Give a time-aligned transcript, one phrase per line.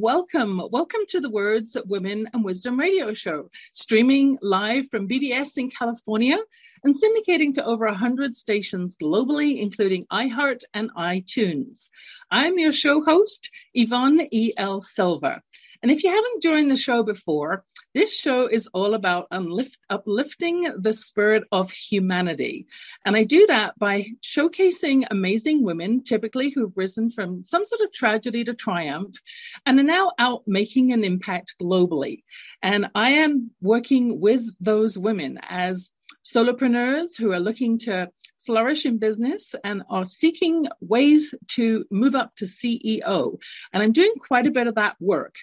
[0.00, 0.62] welcome.
[0.70, 6.38] Welcome to the Words, Women and Wisdom radio show, streaming live from BBS in California
[6.82, 11.90] and syndicating to over 100 stations globally, including iHeart and iTunes.
[12.30, 14.80] I'm your show host, Yvonne E.L.
[14.80, 15.42] Silver.
[15.82, 20.68] And if you haven't joined the show before, this show is all about uplift, uplifting
[20.78, 22.66] the spirit of humanity.
[23.04, 27.92] And I do that by showcasing amazing women, typically who've risen from some sort of
[27.92, 29.16] tragedy to triumph
[29.66, 32.22] and are now out making an impact globally.
[32.62, 35.90] And I am working with those women as
[36.24, 38.10] solopreneurs who are looking to
[38.46, 43.38] flourish in business and are seeking ways to move up to CEO.
[43.72, 45.34] And I'm doing quite a bit of that work.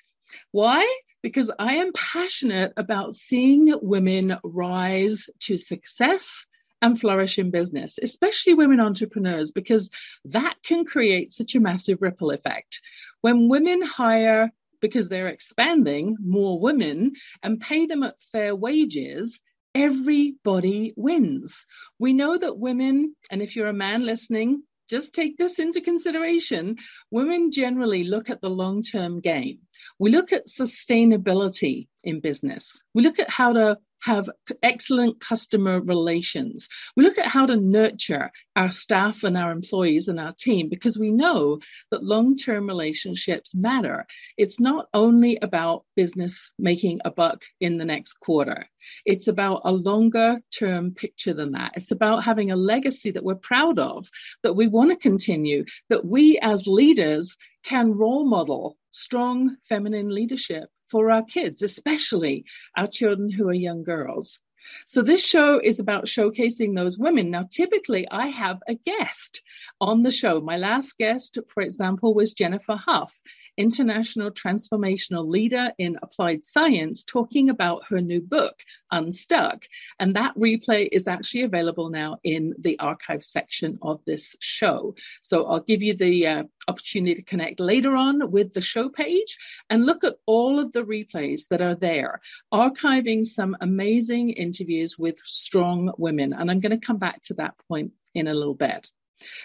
[0.52, 0.86] Why?
[1.28, 6.46] Because I am passionate about seeing women rise to success
[6.82, 9.90] and flourish in business, especially women entrepreneurs, because
[10.24, 12.80] that can create such a massive ripple effect.
[13.20, 19.42] When women hire because they're expanding more women and pay them at fair wages,
[19.76, 21.66] everybody wins.
[22.00, 26.78] We know that women, and if you're a man listening, just take this into consideration.
[27.12, 29.67] Women generally look at the long term game.
[30.00, 32.82] We look at sustainability in business.
[32.94, 34.30] We look at how to have
[34.62, 36.70] excellent customer relations.
[36.96, 40.98] We look at how to nurture our staff and our employees and our team because
[40.98, 41.60] we know
[41.92, 44.06] that long-term relationships matter.
[44.38, 48.68] It's not only about business making a buck in the next quarter.
[49.06, 51.74] It's about a longer term picture than that.
[51.76, 54.08] It's about having a legacy that we're proud of,
[54.44, 57.36] that we want to continue, that we as leaders
[57.68, 62.46] can role model strong feminine leadership for our kids, especially
[62.78, 64.40] our children who are young girls.
[64.86, 67.32] So this show is about showcasing those women.
[67.32, 69.42] Now, typically I have a guest
[69.80, 70.42] on the show.
[70.42, 73.20] My last guest, for example, was Jennifer Huff,
[73.58, 78.56] international transformational leader in applied science, talking about her new book,
[78.92, 79.64] Unstuck.
[80.00, 84.96] And that replay is actually available now in the archive section of this show.
[85.22, 89.38] So I'll give you the uh, opportunity to connect later on with the show page
[89.70, 92.22] and look at all of the replays that are there,
[92.54, 96.34] archiving some amazing interviews with strong women.
[96.34, 98.88] And I'm going to come back to that point in a little bit.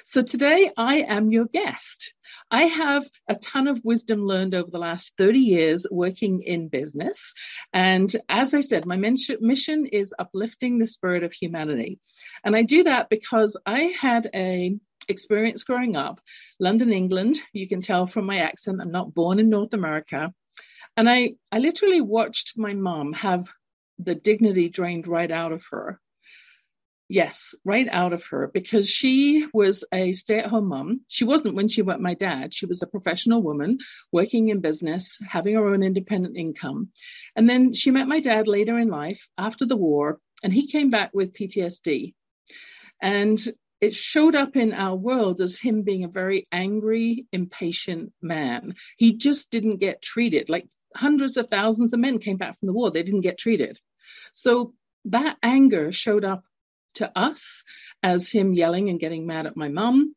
[0.05, 2.13] So today I am your guest.
[2.51, 7.33] I have a ton of wisdom learned over the last 30 years working in business.
[7.73, 12.01] And as I said, my mission is uplifting the spirit of humanity.
[12.45, 14.77] And I do that because I had a
[15.09, 16.21] experience growing up,
[16.61, 17.41] London, England.
[17.53, 20.33] You can tell from my accent, I'm not born in North America.
[20.97, 23.49] And I, I literally watched my mom have
[24.05, 26.01] the dignity drained right out of her
[27.13, 31.03] Yes, right out of her because she was a stay at home mom.
[31.09, 32.55] She wasn't when she met my dad.
[32.55, 33.81] She was a professional woman
[34.13, 36.89] working in business, having her own independent income.
[37.37, 40.89] And then she met my dad later in life after the war, and he came
[40.89, 42.15] back with PTSD.
[43.03, 43.39] And
[43.83, 48.75] it showed up in our world as him being a very angry, impatient man.
[48.97, 50.49] He just didn't get treated.
[50.49, 53.79] Like hundreds of thousands of men came back from the war, they didn't get treated.
[54.33, 54.75] So
[55.07, 56.45] that anger showed up
[56.95, 57.63] to us
[58.03, 60.15] as him yelling and getting mad at my mum,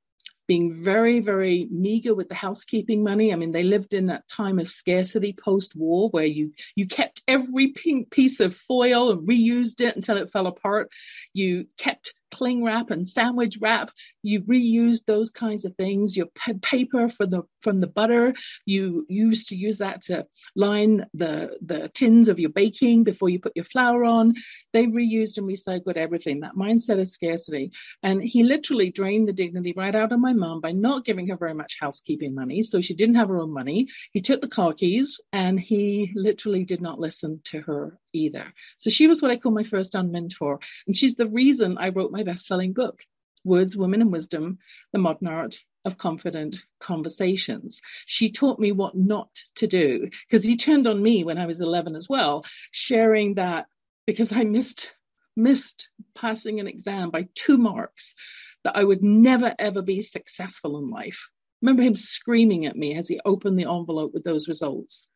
[0.48, 3.34] being very, very meager with the housekeeping money.
[3.34, 7.72] I mean, they lived in that time of scarcity post-war where you, you kept every
[7.72, 10.92] pink piece of foil and reused it until it fell apart.
[11.34, 13.92] You kept cling wrap and sandwich wrap.
[14.24, 16.18] You reused those kinds of things.
[16.18, 18.36] Your p- paper for the from the butter,
[18.66, 23.40] you used to use that to line the the tins of your baking before you
[23.40, 24.36] put your flour on.
[24.74, 26.42] They reused and recycled everything.
[26.42, 27.72] That mindset of scarcity.
[28.04, 31.38] And he literally drained the dignity right out of my mom by not giving her
[31.38, 33.88] very much housekeeping money, so she didn't have her own money.
[34.14, 38.46] He took the car keys and he literally did not listen to her either.
[38.80, 40.60] So she was what I call my first unmentor.
[40.88, 43.04] And she's the reason I wrote my best selling book,
[43.44, 44.60] Words, Women and Wisdom,
[44.92, 47.82] The Modern Art of Confident Conversations.
[48.06, 51.62] She taught me what not to do because he turned on me when I was
[51.62, 53.68] 11 as well, sharing that
[54.06, 54.92] because I missed,
[55.36, 58.16] missed passing an exam by two marks
[58.64, 61.30] that I would never ever be successful in life.
[61.62, 65.08] remember him screaming at me as he opened the envelope with those results.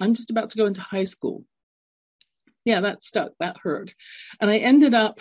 [0.00, 1.44] I'm just about to go into high school
[2.68, 3.94] yeah, that stuck, that hurt.
[4.42, 5.20] And I ended up,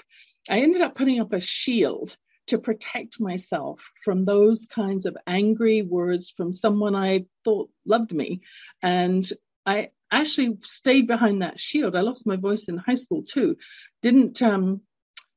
[0.49, 2.15] I ended up putting up a shield
[2.47, 8.41] to protect myself from those kinds of angry words from someone I thought loved me.
[8.81, 9.27] And
[9.65, 11.95] I actually stayed behind that shield.
[11.95, 13.57] I lost my voice in high school too.
[14.01, 14.81] Didn't, um,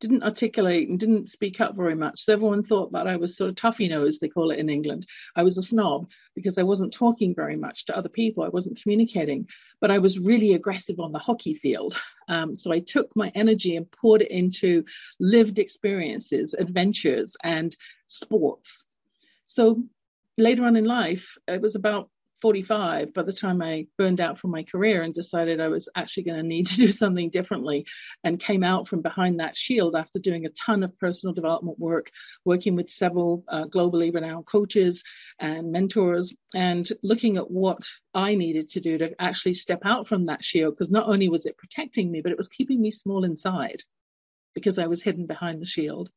[0.00, 2.22] didn't articulate and didn't speak up very much.
[2.22, 5.06] So everyone thought that I was sort of toughy nose, they call it in England.
[5.36, 8.42] I was a snob because I wasn't talking very much to other people.
[8.42, 9.46] I wasn't communicating,
[9.80, 11.96] but I was really aggressive on the hockey field.
[12.28, 14.84] Um, so I took my energy and poured it into
[15.18, 17.76] lived experiences, adventures, and
[18.06, 18.84] sports.
[19.44, 19.82] So
[20.38, 22.08] later on in life, it was about
[22.40, 26.24] 45 by the time I burned out from my career and decided I was actually
[26.24, 27.86] going to need to do something differently
[28.24, 32.10] and came out from behind that shield after doing a ton of personal development work,
[32.44, 35.02] working with several uh, globally renowned coaches
[35.38, 37.82] and mentors and looking at what
[38.14, 41.46] I needed to do to actually step out from that shield because not only was
[41.46, 43.82] it protecting me, but it was keeping me small inside
[44.54, 46.10] because I was hidden behind the shield.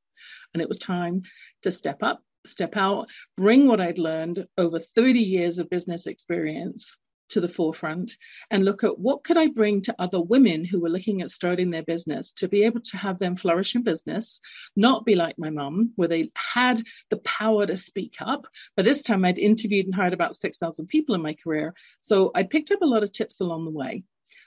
[0.54, 1.24] And it was time
[1.64, 3.08] to step up step out,
[3.38, 6.98] bring what I'd learned over 30 years of business experience
[7.30, 8.16] to the forefront
[8.52, 11.72] and look at what could I bring to other women who were looking at starting
[11.72, 14.40] their business to be able to have them flourish in business,
[14.76, 18.46] not be like my mum, where they had the power to speak up.
[18.76, 21.74] But this time I'd interviewed and hired about 6,000 people in my career.
[22.00, 24.04] So I picked up a lot of tips along the way.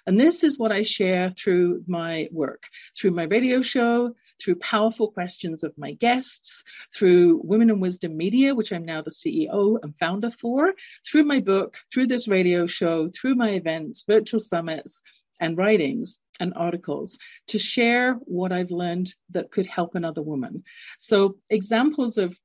[0.06, 2.62] And this is what I share through my work,
[2.96, 6.62] through my radio show, through powerful questions of my guests,
[6.94, 10.74] through Women and Wisdom Media, which I'm now the CEO and founder for,
[11.10, 15.00] through my book, through this radio show, through my events, virtual summits,
[15.40, 17.18] and writings and articles
[17.48, 20.64] to share what I've learned that could help another woman.
[20.98, 22.38] So examples of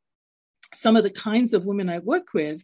[0.73, 2.61] some of the kinds of women I work with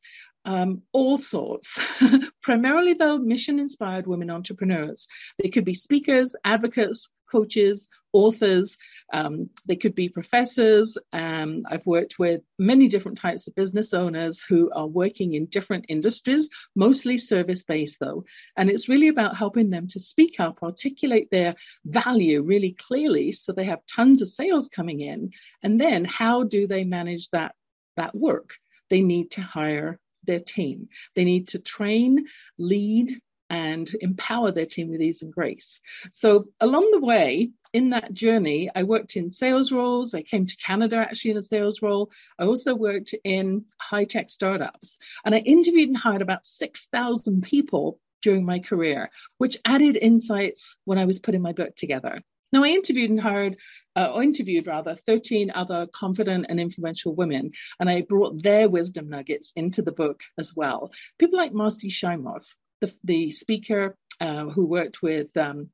[0.48, 1.78] um, all sorts,
[2.42, 5.10] primarily though mission inspired women entrepreneurs.
[5.38, 8.78] They could be speakers, advocates, coaches, authors,
[9.12, 10.98] um, they could be professors.
[11.12, 15.88] Um, I've worked with many different types of business owners who are working in different
[15.90, 18.24] industries, mostly service based though.
[18.56, 23.52] And it's really about helping them to speak up, articulate their value really clearly so
[23.52, 25.32] they have tons of sales coming in.
[25.62, 27.54] And then how do they manage that,
[27.98, 28.52] that work?
[28.90, 30.90] They need to hire their team.
[31.16, 32.28] They need to train,
[32.60, 33.20] lead,
[33.50, 35.80] and empower their team with ease and grace.
[36.12, 40.14] So along the way, in that journey, I worked in sales roles.
[40.14, 42.12] I came to Canada actually in a sales role.
[42.38, 48.00] I also worked in high tech startups and I interviewed and hired about 6,000 people
[48.22, 52.22] during my career, which added insights when I was putting my book together.
[52.54, 53.58] Now, I interviewed and hired,
[53.96, 59.10] uh, or interviewed rather, 13 other confident and influential women, and I brought their wisdom
[59.10, 60.92] nuggets into the book as well.
[61.20, 62.46] People like Marcy Shimoff,
[62.80, 65.70] the, the speaker uh, who worked with, um,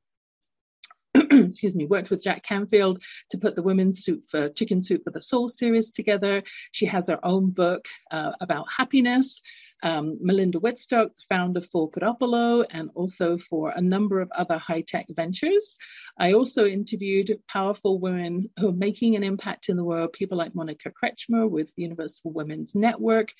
[1.14, 5.10] excuse me, worked with Jack Canfield to put the Women's Soup for Chicken Soup for
[5.10, 6.42] the Soul series together.
[6.72, 9.42] She has her own book uh, about happiness
[9.82, 15.06] um, Melinda Wittstock, founder for Podopolo and also for a number of other high tech
[15.10, 15.76] ventures.
[16.18, 20.54] I also interviewed powerful women who are making an impact in the world, people like
[20.54, 23.32] Monica Kretschmer with the Universal Women's Network,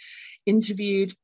[0.44, 1.14] interviewed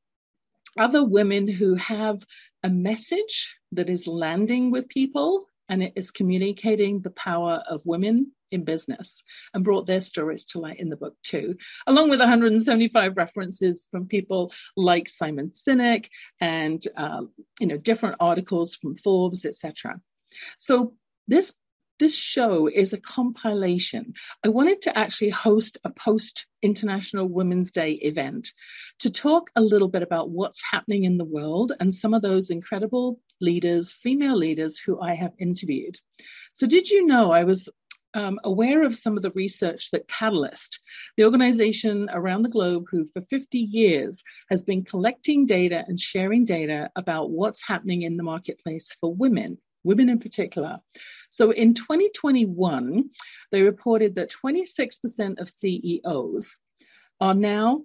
[0.77, 2.23] other women who have
[2.63, 8.31] a message that is landing with people and it is communicating the power of women
[8.51, 11.55] in business and brought their stories to light in the book too,
[11.87, 16.07] along with 175 references from people like Simon Sinek
[16.39, 19.99] and um, you know different articles from Forbes, etc.
[20.57, 20.93] So
[21.27, 21.53] this
[22.01, 24.15] this show is a compilation.
[24.43, 28.53] I wanted to actually host a post International Women's Day event
[29.01, 32.49] to talk a little bit about what's happening in the world and some of those
[32.49, 35.99] incredible leaders, female leaders who I have interviewed.
[36.53, 37.69] So did you know I was
[38.13, 40.79] um, aware of some of the research that Catalyst,
[41.17, 46.45] the organization around the globe who for 50 years has been collecting data and sharing
[46.45, 50.79] data about what's happening in the marketplace for women, women in particular.
[51.29, 53.09] So in 2021,
[53.51, 56.57] they reported that 26% of CEOs
[57.19, 57.83] are now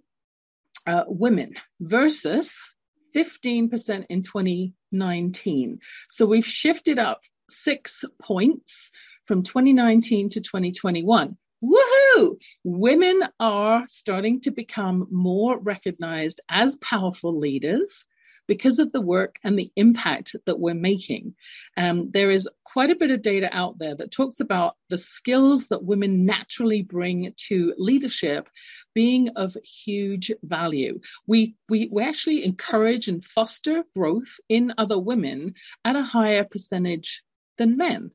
[0.86, 2.70] uh, women versus
[3.14, 5.80] 15% in 2019.
[6.10, 8.90] So we've shifted up six points
[9.26, 11.36] from 2019 to 2021.
[11.62, 12.38] Woohoo!
[12.64, 18.04] Women are starting to become more recognized as powerful leaders
[18.46, 21.34] because of the work and the impact that we're making.
[21.76, 25.68] Um, there is quite a bit of data out there that talks about the skills
[25.68, 28.48] that women naturally bring to leadership
[28.94, 31.00] being of huge value.
[31.26, 35.54] We, we, we actually encourage and foster growth in other women
[35.84, 37.22] at a higher percentage
[37.58, 38.10] than men.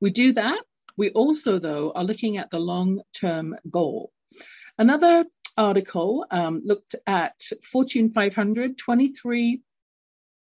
[0.00, 0.62] We do that.
[0.96, 4.12] We also, though, are looking at the long term goal.
[4.78, 5.24] Another
[5.56, 9.62] article um, looked at Fortune 500, 23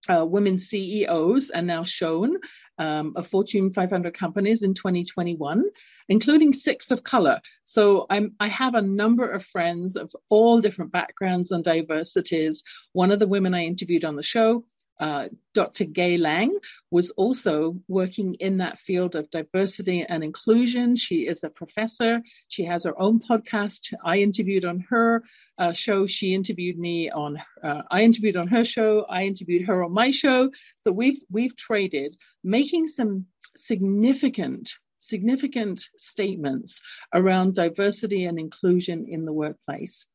[0.07, 2.37] uh, women CEOs are now shown
[2.77, 5.63] um, of Fortune 500 companies in 2021,
[6.09, 7.41] including six of color.
[7.63, 12.63] So I'm, I have a number of friends of all different backgrounds and diversities.
[12.93, 14.65] One of the women I interviewed on the show
[14.99, 15.85] uh, Dr.
[15.85, 16.57] Gay Lang
[16.89, 20.95] was also working in that field of diversity and inclusion.
[20.95, 22.21] She is a professor.
[22.47, 23.93] She has her own podcast.
[24.03, 25.23] I interviewed on her
[25.57, 26.07] uh, show.
[26.07, 27.41] She interviewed me on.
[27.63, 29.05] Uh, I interviewed on her show.
[29.09, 30.51] I interviewed her on my show.
[30.77, 33.25] So we've we've traded, making some
[33.57, 36.81] significant significant statements
[37.13, 40.07] around diversity and inclusion in the workplace.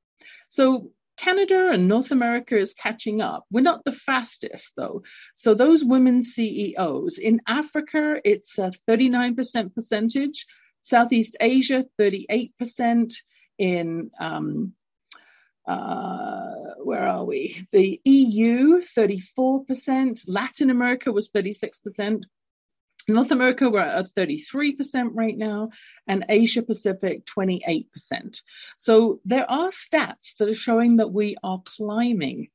[0.49, 3.45] So Canada and North America is catching up.
[3.51, 5.03] We're not the fastest though.
[5.35, 10.47] So those women CEOs in Africa, it's a 39% percentage.
[10.81, 13.13] Southeast Asia, 38%.
[13.59, 14.73] In um,
[15.69, 17.67] uh, where are we?
[17.71, 20.25] The EU, 34%.
[20.27, 22.23] Latin America was 36%.
[23.09, 25.71] North America, we're at 33% right now,
[26.07, 27.87] and Asia Pacific, 28%.
[28.79, 32.49] So there are stats that are showing that we are climbing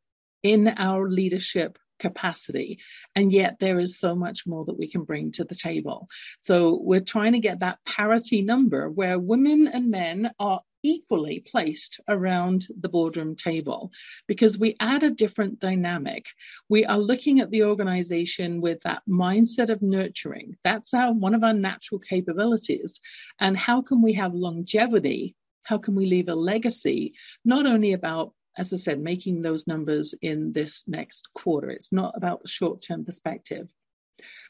[0.43, 2.79] in our leadership capacity.
[3.15, 6.07] And yet there is so much more that we can bring to the table.
[6.39, 11.99] So we're trying to get that parity number where women and men are equally placed
[12.07, 13.91] around the boardroom table
[14.27, 16.25] because we add a different dynamic.
[16.69, 20.57] We are looking at the organization with that mindset of nurturing.
[20.63, 23.01] That's our one of our natural capabilities.
[23.39, 25.35] And how can we have longevity?
[25.63, 27.15] How can we leave a legacy?
[27.43, 31.69] Not only about as I said, making those numbers in this next quarter.
[31.69, 33.67] It's not about the short term perspective.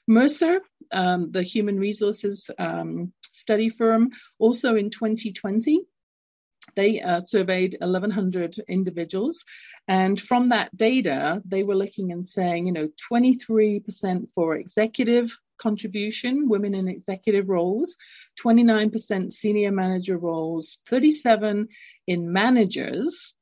[0.08, 0.62] Mercer,
[0.92, 5.82] um, the human resources um, study firm, also in 2020
[6.76, 9.44] they uh, surveyed 1,100 individuals.
[9.88, 16.50] And from that data, they were looking and saying, you know, 23% for executive contribution,
[16.50, 17.96] women in executive roles,
[18.44, 21.68] 29% senior manager roles, 37
[22.08, 23.36] in managers,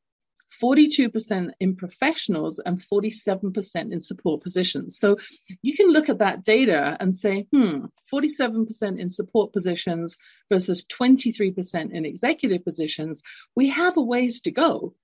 [0.62, 4.98] 42% in professionals and 47% in support positions.
[4.98, 5.17] So
[5.62, 10.17] you can look at that data and say, hmm, 47% in support positions
[10.51, 13.22] versus 23% in executive positions.
[13.55, 14.95] We have a ways to go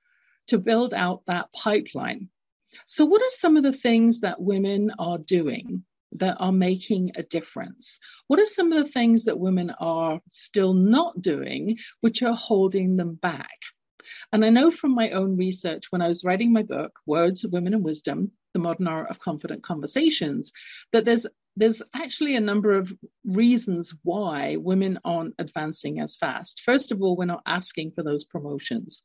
[0.48, 2.30] to build out that pipeline.
[2.86, 7.24] So what are some of the things that women are doing that are making a
[7.24, 8.00] difference?
[8.28, 12.96] What are some of the things that women are still not doing, which are holding
[12.98, 13.60] them back?
[14.32, 17.52] And I know from my own research when I was writing my book, Words, of
[17.52, 20.52] Women and Wisdom, The Modern Art of Confident Conversations,
[20.92, 22.94] that there's there's actually a number of
[23.26, 26.62] reasons why women aren't advancing as fast.
[26.62, 29.04] First of all, we're not asking for those promotions.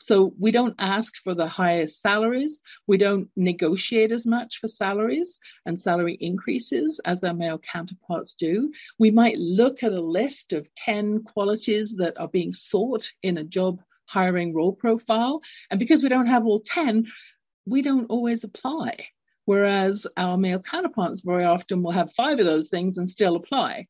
[0.00, 2.60] So we don't ask for the highest salaries.
[2.86, 8.72] We don't negotiate as much for salaries and salary increases as our male counterparts do.
[8.98, 13.44] We might look at a list of 10 qualities that are being sought in a
[13.44, 15.40] job hiring role profile.
[15.70, 17.06] And because we don't have all 10,
[17.66, 19.06] we don't always apply.
[19.44, 23.86] Whereas our male counterparts very often will have five of those things and still apply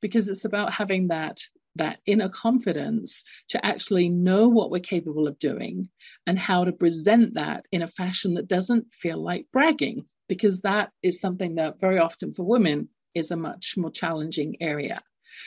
[0.00, 1.38] because it's about having that
[1.76, 5.86] that inner confidence to actually know what we're capable of doing
[6.26, 10.90] and how to present that in a fashion that doesn't feel like bragging because that
[11.02, 15.00] is something that very often for women is a much more challenging area.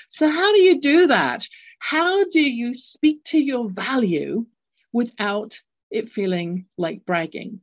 [0.10, 1.48] So how do you do that?
[1.80, 4.46] How do you speak to your value
[4.94, 7.62] without it feeling like bragging?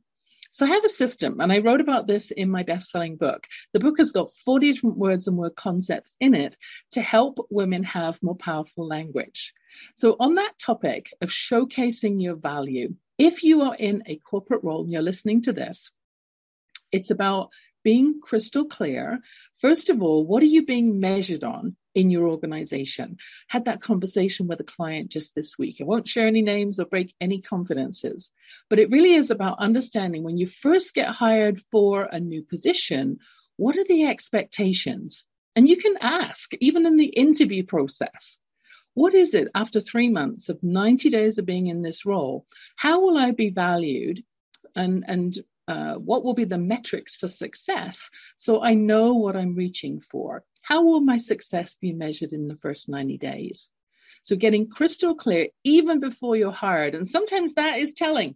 [0.51, 3.45] So I have a system and I wrote about this in my best-selling book.
[3.73, 6.57] The book has got 40 different words and word concepts in it
[6.91, 9.53] to help women have more powerful language.
[9.95, 14.83] So on that topic of showcasing your value, if you are in a corporate role
[14.83, 15.91] and you're listening to this,
[16.91, 17.51] it's about
[17.83, 19.19] being crystal clear.
[19.59, 23.17] First of all, what are you being measured on in your organization?
[23.47, 25.77] Had that conversation with a client just this week.
[25.79, 28.29] I won't share any names or break any confidences,
[28.69, 33.19] but it really is about understanding when you first get hired for a new position,
[33.57, 35.25] what are the expectations?
[35.55, 38.37] And you can ask, even in the interview process,
[38.93, 42.45] what is it after three months of 90 days of being in this role?
[42.75, 44.23] How will I be valued?
[44.75, 49.55] And, and uh, what will be the metrics for success so I know what I'm
[49.55, 50.43] reaching for?
[50.69, 53.71] How will my success be measured in the first 90 days?
[54.21, 56.93] So getting crystal clear even before you're hired.
[56.93, 58.35] And sometimes that is telling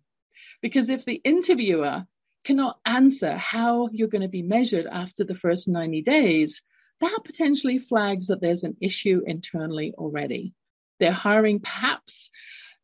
[0.59, 2.07] because if the interviewer
[2.43, 6.63] cannot answer how you're going to be measured after the first 90 days,
[7.01, 10.55] that potentially flags that there's an issue internally already.
[10.99, 12.31] They're hiring perhaps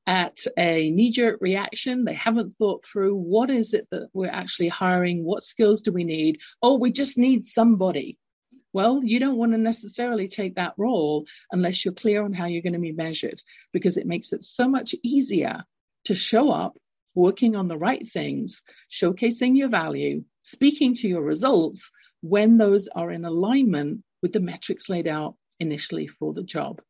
[0.06, 2.06] at a knee jerk reaction.
[2.06, 5.24] They haven't thought through what is it that we're actually hiring?
[5.24, 6.38] What skills do we need?
[6.62, 8.20] Oh, we just need somebody.
[8.72, 12.62] Well, you don't want to necessarily take that role unless you're clear on how you're
[12.62, 13.42] going to be measured
[13.74, 15.64] because it makes it so much easier
[16.06, 16.78] to show up
[17.16, 18.62] working on the right things,
[18.92, 24.90] showcasing your value, speaking to your results when those are in alignment with the metrics
[24.90, 26.82] laid out initially for the job.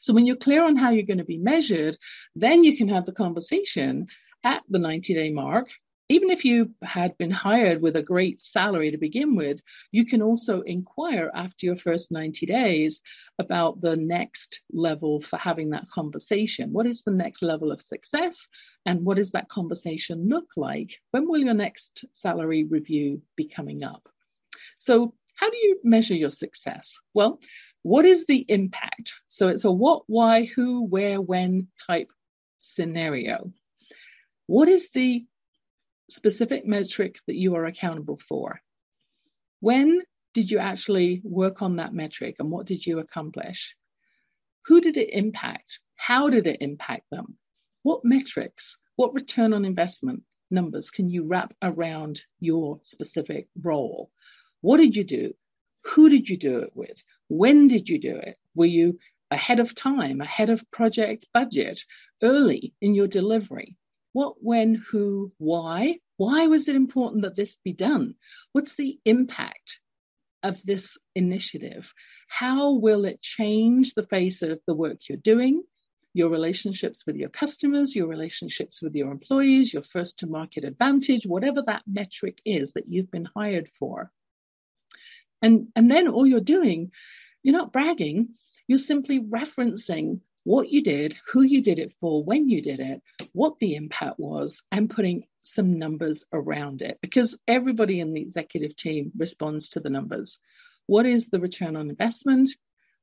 [0.00, 1.96] So when you're clear on how you're going to be measured,
[2.36, 4.08] then you can have the conversation
[4.44, 5.68] at the 90 day mark
[6.08, 9.60] even if you had been hired with a great salary to begin with,
[9.92, 13.02] you can also inquire after your first 90 days
[13.38, 16.72] about the next level for having that conversation.
[16.72, 18.48] What is the next level of success?
[18.86, 20.98] And what does that conversation look like?
[21.10, 24.08] When will your next salary review be coming up?
[24.78, 26.98] So, how do you measure your success?
[27.14, 27.38] Well,
[27.82, 29.12] what is the impact?
[29.26, 32.08] So, it's a what, why, who, where, when type
[32.60, 33.52] scenario.
[34.46, 35.26] What is the
[36.08, 38.60] specific metric that you are accountable for.
[39.60, 40.02] When
[40.34, 43.74] did you actually work on that metric and what did you accomplish?
[44.66, 45.80] Who did it impact?
[45.96, 47.36] How did it impact them?
[47.82, 54.10] What metrics, what return on investment numbers can you wrap around your specific role?
[54.60, 55.34] What did you do?
[55.84, 57.02] Who did you do it with?
[57.28, 58.36] When did you do it?
[58.54, 58.98] Were you
[59.30, 61.84] ahead of time, ahead of project budget,
[62.22, 63.76] early in your delivery?
[64.18, 66.00] What, when, who, why?
[66.16, 68.16] Why was it important that this be done?
[68.50, 69.78] What's the impact
[70.42, 71.94] of this initiative?
[72.26, 75.62] How will it change the face of the work you're doing,
[76.14, 81.24] your relationships with your customers, your relationships with your employees, your first to market advantage,
[81.24, 84.10] whatever that metric is that you've been hired for?
[85.42, 86.90] And, and then all you're doing,
[87.44, 88.30] you're not bragging,
[88.66, 93.02] you're simply referencing what you did, who you did it for, when you did it,
[93.34, 98.74] what the impact was, and putting some numbers around it because everybody in the executive
[98.74, 100.38] team responds to the numbers.
[100.86, 102.48] What is the return on investment?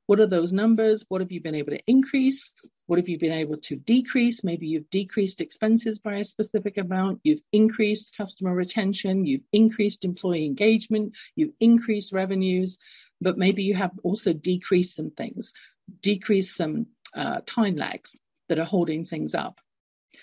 [0.08, 1.06] What are those numbers?
[1.08, 2.52] What have you been able to increase?
[2.88, 4.44] What have you been able to decrease?
[4.44, 7.20] Maybe you've decreased expenses by a specific amount.
[7.24, 9.28] You've increased customer retention.
[9.28, 11.14] You've increased employee engagement.
[11.36, 12.80] You've increased revenues,
[13.22, 15.54] but maybe you have also decreased some things,
[16.02, 19.60] decreased some uh, time lags that are holding things up.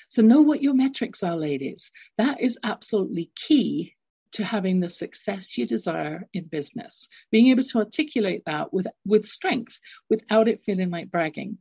[0.09, 1.91] So know what your metrics are, ladies.
[2.19, 3.95] That is absolutely key
[4.33, 7.09] to having the success you desire in business.
[7.31, 9.79] Being able to articulate that with, with strength
[10.09, 11.59] without it feeling like bragging.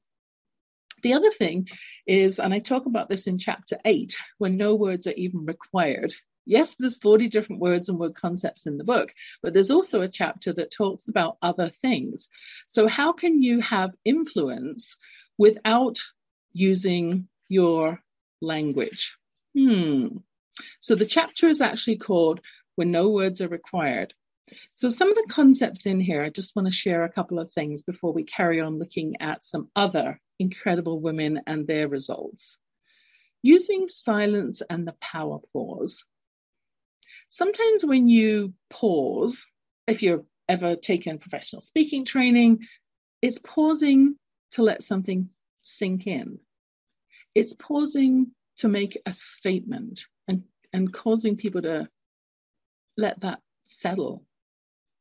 [1.03, 1.67] The other thing
[2.05, 6.13] is, and I talk about this in chapter eight, when no words are even required.
[6.45, 10.10] Yes, there's 40 different words and word concepts in the book, but there's also a
[10.10, 12.30] chapter that talks about other things.
[12.67, 14.97] So how can you have influence
[15.38, 15.99] without
[16.54, 18.01] using your
[18.41, 19.17] language.
[19.58, 20.17] Hmm.
[20.80, 22.41] So the chapter is actually called
[22.75, 24.13] When No Words Are Required.
[24.73, 27.51] So some of the concepts in here, I just want to share a couple of
[27.54, 32.58] things before we carry on looking at some other incredible women and their results.
[33.41, 36.04] Using silence and the power pause.
[37.31, 39.47] Sometimes when you pause,
[39.87, 42.67] if you've ever taken professional speaking training,
[43.21, 44.17] it's pausing
[44.51, 45.29] to let something
[45.61, 46.39] sink in.
[47.33, 51.87] It's pausing to make a statement and, and causing people to
[52.97, 54.25] let that settle,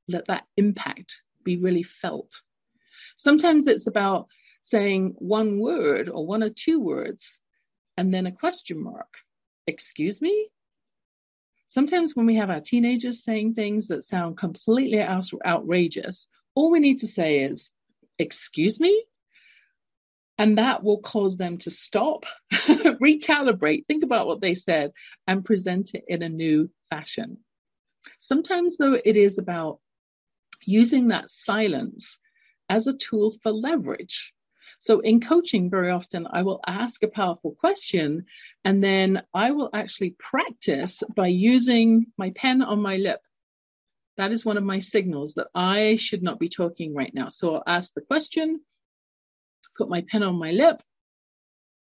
[0.06, 2.30] let that impact be really felt.
[3.16, 4.28] Sometimes it's about
[4.60, 7.40] saying one word or one or two words
[7.96, 9.12] and then a question mark.
[9.66, 10.48] Excuse me?
[11.70, 17.00] Sometimes when we have our teenagers saying things that sound completely outrageous, all we need
[17.00, 17.70] to say is,
[18.18, 19.04] Excuse me?
[20.37, 24.90] And that will cause them to stop, recalibrate, think about what they said,
[25.28, 27.38] and present it in a new fashion.
[28.18, 29.78] Sometimes, though, it is about
[30.66, 32.18] using that silence
[32.68, 34.33] as a tool for leverage.
[34.80, 38.24] So, in coaching, very often I will ask a powerful question
[38.64, 43.20] and then I will actually practice by using my pen on my lip.
[44.16, 47.28] That is one of my signals that I should not be talking right now.
[47.28, 48.60] So, I'll ask the question
[49.76, 50.82] put my pen on my lip.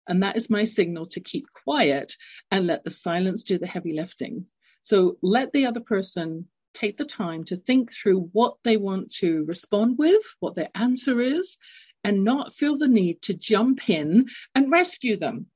[0.08, 2.16] And that is my signal to keep quiet
[2.50, 4.48] and let the silence do the heavy lifting.
[4.82, 9.44] So let the other person take the time to think through what they want to
[9.46, 11.58] respond with, what their answer is,
[12.04, 15.48] and not feel the need to jump in and rescue them.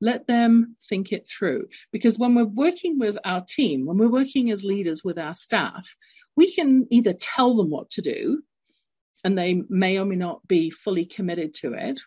[0.00, 1.68] Let them think it through.
[1.90, 5.96] Because when we're working with our team, when we're working as leaders with our staff,
[6.36, 8.42] we can either tell them what to do
[9.24, 12.00] and they may or may not be fully committed to it.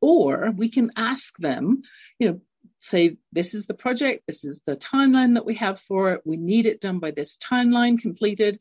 [0.00, 1.82] Or we can ask them,
[2.18, 2.40] you know,
[2.80, 6.36] say, this is the project, this is the timeline that we have for it, we
[6.36, 8.58] need it done by this timeline completed.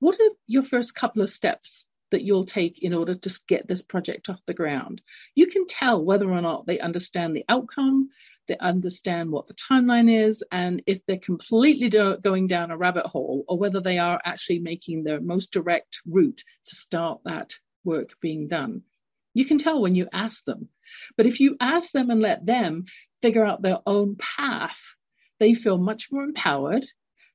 [0.00, 3.82] what are your first couple of steps that you'll take in order to get this
[3.82, 5.00] project off the ground?
[5.34, 8.10] You can tell whether or not they understand the outcome,
[8.48, 13.06] they understand what the timeline is, and if they're completely do- going down a rabbit
[13.06, 18.10] hole, or whether they are actually making the most direct route to start that work
[18.20, 18.82] being done.
[19.34, 20.68] You can tell when you ask them.
[21.16, 22.84] But if you ask them and let them
[23.22, 24.80] figure out their own path,
[25.38, 26.86] they feel much more empowered.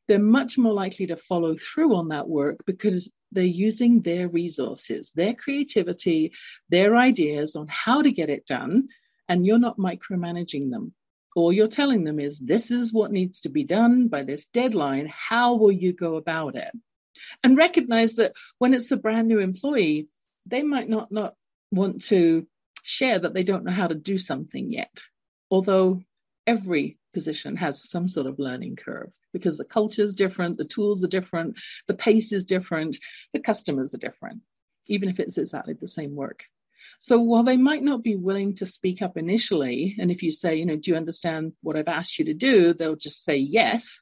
[0.08, 5.12] They're much more likely to follow through on that work because they're using their resources,
[5.16, 6.34] their creativity,
[6.70, 8.90] their ideas on how to get it done,
[9.28, 10.94] and you're not micromanaging them.
[11.36, 15.10] All you're telling them is this is what needs to be done by this deadline.
[15.14, 16.72] How will you go about it?
[17.44, 20.08] And recognize that when it's a brand new employee,
[20.46, 21.36] they might not, not
[21.72, 22.46] want to
[22.84, 24.92] share that they don't know how to do something yet.
[25.50, 26.02] Although
[26.46, 31.04] every position has some sort of learning curve because the culture is different, the tools
[31.04, 32.98] are different, the pace is different,
[33.34, 34.42] the customers are different,
[34.88, 36.44] even if it's exactly the same work.
[37.00, 40.56] So while they might not be willing to speak up initially, and if you say,
[40.56, 42.74] you know, do you understand what I've asked you to do?
[42.74, 44.02] They'll just say yes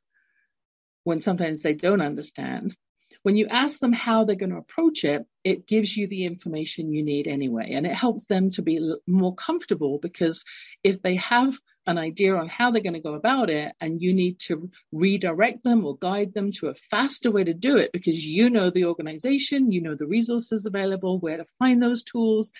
[1.03, 2.75] when sometimes they don't understand.
[3.23, 6.93] When you ask them how they're going to approach it, it gives you the information
[6.93, 7.73] you need anyway.
[7.73, 10.45] And it helps them to be more comfortable because
[10.83, 14.13] if they have an idea on how they're going to go about it and you
[14.13, 18.23] need to redirect them or guide them to a faster way to do it because
[18.23, 22.51] you know the organization, you know the resources available, where to find those tools,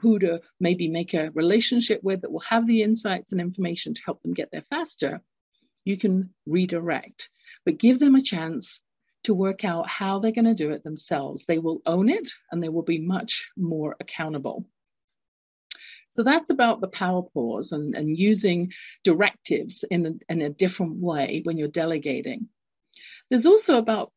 [0.00, 4.02] who to maybe make a relationship with that will have the insights and information to
[4.04, 5.20] help them get there faster,
[5.84, 7.30] you can redirect.
[7.64, 8.82] But give them a chance
[9.24, 11.44] to work out how they're going to do it themselves.
[11.44, 14.66] They will own it and they will be much more accountable.
[16.10, 20.96] So that's about the power pause and, and using directives in a, in a different
[20.96, 22.48] way when you're delegating.
[23.30, 24.12] There's also about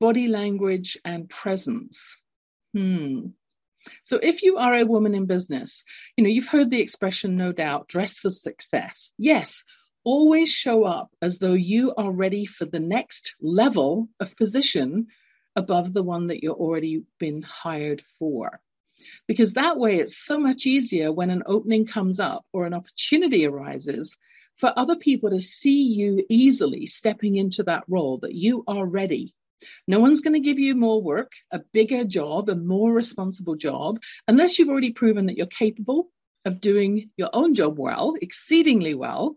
[0.00, 2.16] body language and presence.
[2.74, 3.28] Hmm.
[4.04, 5.84] So if you are a woman in business,
[6.16, 9.10] you know, you've heard the expression, no doubt, dress for success.
[9.16, 9.64] Yes,
[10.04, 15.08] always show up as though you are ready for the next level of position
[15.56, 18.60] above the one that you're already been hired for.
[19.26, 23.46] Because that way it's so much easier when an opening comes up or an opportunity
[23.46, 24.16] arises
[24.58, 29.34] for other people to see you easily stepping into that role, that you are ready.
[29.86, 34.00] No one's going to give you more work, a bigger job, a more responsible job,
[34.28, 36.10] unless you've already proven that you're capable
[36.44, 39.36] of doing your own job well, exceedingly well,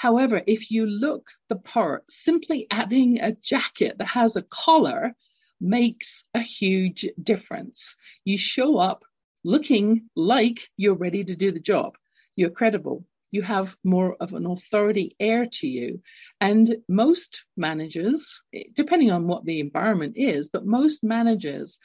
[0.00, 5.14] However, if you look the part, simply adding a jacket that has a collar
[5.60, 7.94] makes a huge difference.
[8.24, 9.04] You show up
[9.44, 11.98] looking like you're ready to do the job.
[12.34, 13.04] You're credible.
[13.30, 16.00] You have more of an authority air to you.
[16.40, 18.40] And most managers,
[18.72, 21.76] depending on what the environment is, but most managers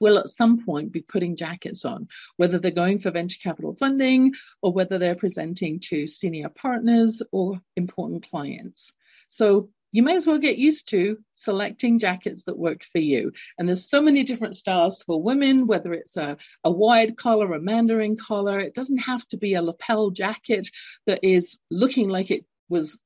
[0.00, 4.32] will at some point be putting jackets on, whether they're going for venture capital funding
[4.62, 8.92] or whether they're presenting to senior partners or important clients.
[9.28, 13.32] So you may as well get used to selecting jackets that work for you.
[13.56, 17.60] And there's so many different styles for women, whether it's a, a wide collar, a
[17.60, 18.60] mandarin collar.
[18.60, 20.68] It doesn't have to be a lapel jacket
[21.06, 23.00] that is looking like it was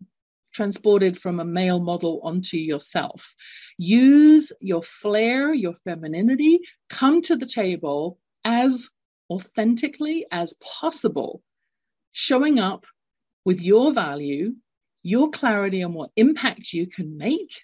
[0.53, 3.35] transported from a male model onto yourself.
[3.79, 8.91] Use your flair, your femininity, come to the table as
[9.31, 11.43] authentically as possible,
[12.12, 12.85] showing up
[13.45, 14.55] with your value,
[15.03, 17.62] your clarity on what impact you can make.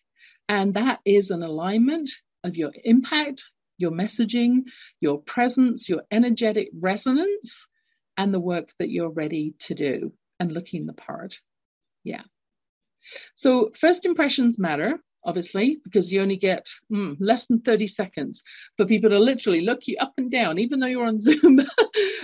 [0.48, 2.11] And that is an alignment
[2.42, 3.44] of your impact,
[3.77, 4.62] your messaging,
[5.01, 7.66] your presence, your energetic resonance,
[8.16, 11.38] and the work that you're ready to do and looking the part.
[12.03, 12.22] Yeah.
[13.35, 18.42] So first impressions matter, obviously, because you only get mm, less than 30 seconds
[18.77, 21.61] for people to literally look you up and down, even though you're on Zoom.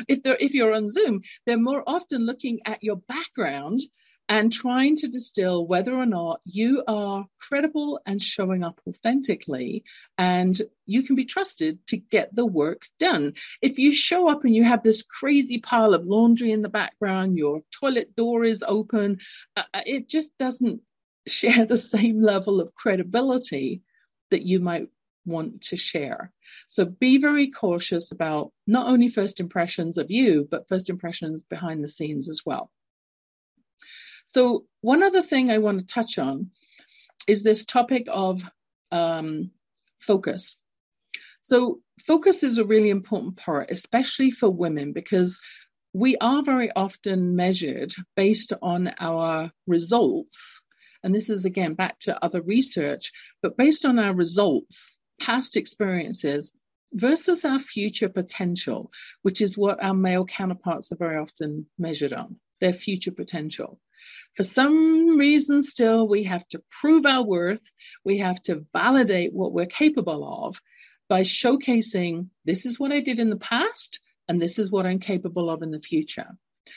[0.08, 3.80] if they're, if you're on Zoom, they're more often looking at your background
[4.28, 9.84] and trying to distill whether or not you are credible and showing up authentically
[10.16, 13.34] and you can be trusted to get the work done.
[13.60, 17.36] If you show up and you have this crazy pile of laundry in the background,
[17.36, 19.18] your toilet door is open,
[19.56, 20.80] uh, uh it just doesn't
[21.26, 23.82] share the same level of credibility
[24.30, 24.88] that you might
[25.26, 26.32] want to share.
[26.68, 31.82] So be very cautious about not only first impressions of you, but first impressions behind
[31.82, 32.70] the scenes as well.
[34.26, 36.50] So one other thing I want to touch on
[37.26, 38.42] is this topic of
[38.90, 39.50] um,
[40.00, 40.56] focus.
[41.40, 45.40] So focus is a really important part, especially for women, because
[45.92, 50.62] we are very often measured based on our results.
[51.02, 56.52] And this is again back to other research, but based on our results past experiences
[56.92, 58.90] versus our future potential,
[59.22, 63.80] which is what our male counterparts are very often measured on, their future potential.
[64.36, 67.62] For some reason, still, we have to prove our worth.
[68.04, 70.60] We have to validate what we're capable of
[71.08, 74.98] by showcasing this is what I did in the past and this is what I'm
[74.98, 76.36] capable of in the future.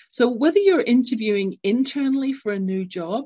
[0.10, 3.26] So whether you're interviewing internally for a new job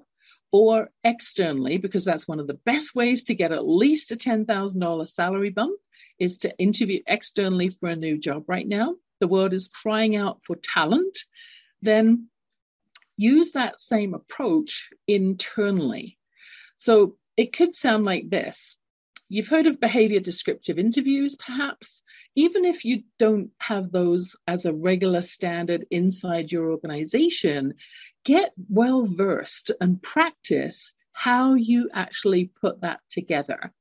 [0.51, 5.09] or externally, because that's one of the best ways to get at least a $10,000
[5.09, 5.79] salary bump
[6.19, 8.95] is to interview externally for a new job right now.
[9.19, 11.17] The world is crying out for talent.
[11.81, 12.27] Then
[13.21, 16.17] use that same approach internally.
[16.75, 18.75] So it could sound like this.
[19.29, 22.01] You've heard of behavior descriptive interviews, perhaps.
[22.36, 27.75] Even if you don't have those as a regular standard inside your organization,
[28.25, 33.71] get well versed and practice how you actually put that together.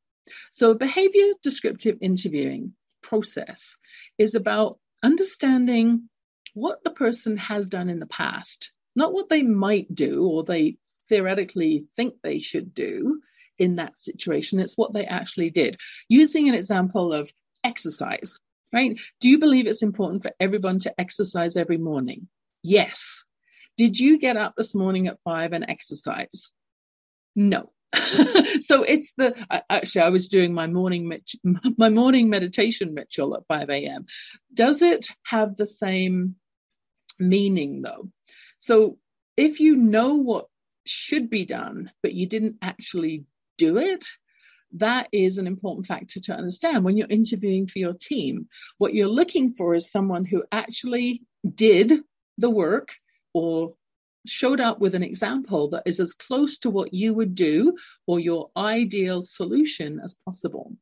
[0.52, 3.76] So, behavior descriptive interviewing process
[4.18, 6.08] is about understanding
[6.54, 10.76] what the person has done in the past, not what they might do or they
[11.08, 13.20] theoretically think they should do
[13.58, 14.58] in that situation.
[14.58, 15.76] It's what they actually did.
[16.08, 17.30] Using an example of
[17.62, 18.38] exercise,
[18.72, 18.98] right?
[19.20, 22.28] Do you believe it's important for everyone to exercise every morning?
[22.62, 23.24] Yes.
[23.76, 26.50] Did you get up this morning at five and exercise?
[27.36, 27.70] No.
[28.60, 29.34] so it's the
[29.68, 31.12] actually I was doing my morning
[31.76, 34.06] my morning meditation ritual at 5 a.m.
[34.54, 36.36] Does it have the same
[37.18, 38.08] meaning though?
[38.60, 38.98] So
[39.38, 40.46] if you know what
[40.84, 43.24] should be done but you didn't actually
[43.56, 44.04] do it,
[44.74, 48.48] that is an important factor to understand when you're interviewing for your team.
[48.76, 51.22] What you're looking for is someone who actually
[51.54, 52.04] did
[52.36, 52.90] the work
[53.32, 53.74] or
[54.26, 58.20] showed up with an example that is as close to what you would do or
[58.20, 60.76] your ideal solution as possible.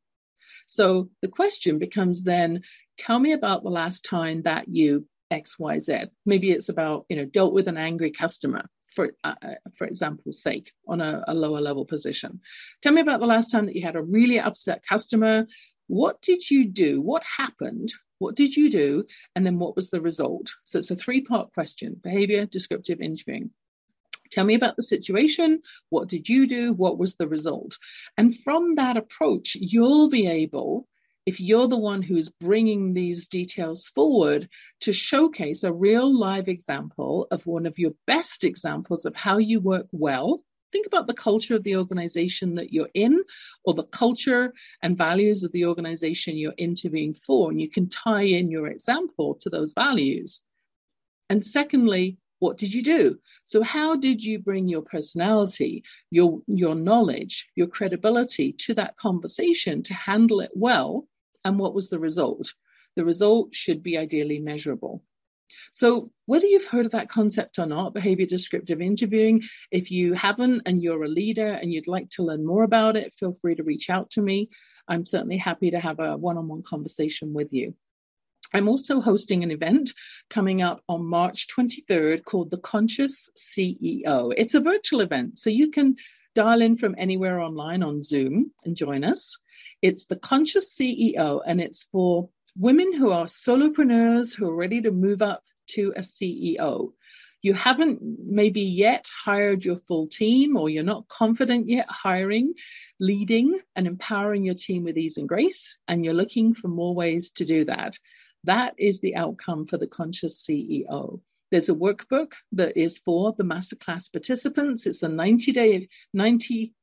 [0.66, 2.62] So the question becomes then,
[2.98, 6.08] tell me about the last time that you XYZ.
[6.26, 9.34] Maybe it's about, you know, dealt with an angry customer for uh,
[9.76, 12.40] for example's sake on a, a lower level position.
[12.82, 15.46] Tell me about the last time that you had a really upset customer.
[15.86, 17.00] What did you do?
[17.00, 19.04] What happened what did you do?
[19.34, 20.50] And then what was the result?
[20.64, 23.50] So it's a three part question behavior, descriptive, interviewing.
[24.30, 25.62] Tell me about the situation.
[25.88, 26.74] What did you do?
[26.74, 27.78] What was the result?
[28.16, 30.86] And from that approach, you'll be able,
[31.28, 34.48] if you're the one who's bringing these details forward,
[34.80, 39.60] to showcase a real live example of one of your best examples of how you
[39.60, 43.22] work well think about the culture of the organization that you're in
[43.64, 48.22] or the culture and values of the organization you're interviewing for, and you can tie
[48.22, 50.42] in your example to those values.
[51.30, 53.18] And secondly, what did you do?
[53.44, 59.82] So how did you bring your personality, your, your knowledge, your credibility to that conversation
[59.84, 61.07] to handle it well?
[61.44, 62.52] And what was the result?
[62.96, 65.02] The result should be ideally measurable.
[65.72, 70.62] So whether you've heard of that concept or not, behavior descriptive interviewing, if you haven't
[70.66, 73.62] and you're a leader and you'd like to learn more about it, feel free to
[73.62, 74.50] reach out to me.
[74.86, 77.74] I'm certainly happy to have a one-on-one conversation with you.
[78.54, 79.92] I'm also hosting an event
[80.30, 84.32] coming up on March 23rd called The Conscious CEO.
[84.34, 85.96] It's a virtual event, so you can
[86.34, 89.38] dial in from anywhere online on Zoom and join us.
[89.80, 94.90] It's The Conscious CEO, and it's for women who are solopreneurs who are ready to
[94.90, 96.92] move up to a CEO.
[97.42, 102.54] You haven't maybe yet hired your full team, or you're not confident yet hiring,
[102.98, 107.30] leading, and empowering your team with ease and grace, and you're looking for more ways
[107.36, 107.96] to do that.
[108.44, 111.20] That is the outcome for the conscious CEO.
[111.52, 114.86] There's a workbook that is for the masterclass participants.
[114.86, 116.74] It's a 90 day, 90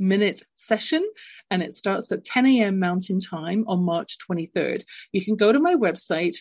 [0.00, 1.02] minute session
[1.50, 2.78] and it starts at 10 a.m.
[2.78, 4.84] Mountain Time on March 23rd.
[5.10, 6.36] You can go to my website,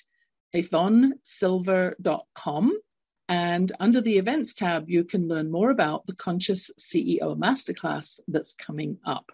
[0.56, 2.80] yvonnesilver.com,
[3.28, 8.54] and under the events tab, you can learn more about the Conscious CEO Masterclass that's
[8.54, 9.32] coming up.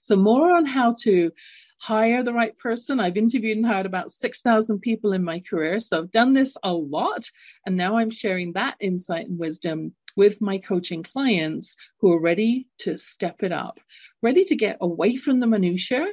[0.00, 1.32] So, more on how to
[1.78, 3.00] hire the right person.
[3.00, 5.78] I've interviewed and hired about 6,000 people in my career.
[5.80, 7.30] So I've done this a lot.
[7.66, 12.68] And now I'm sharing that insight and wisdom with my coaching clients who are ready
[12.78, 13.80] to step it up,
[14.22, 16.06] ready to get away from the minutiae,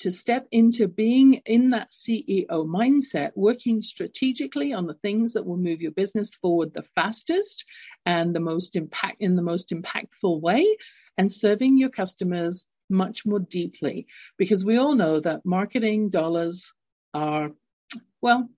[0.00, 5.56] to step into being in that CEO mindset, working strategically on the things that will
[5.56, 7.64] move your business forward the fastest
[8.06, 10.76] and the most impact in the most impactful way
[11.16, 14.06] and serving your customers much more deeply.
[14.36, 16.72] Because we all know that marketing dollars
[17.12, 17.50] are
[18.22, 18.48] well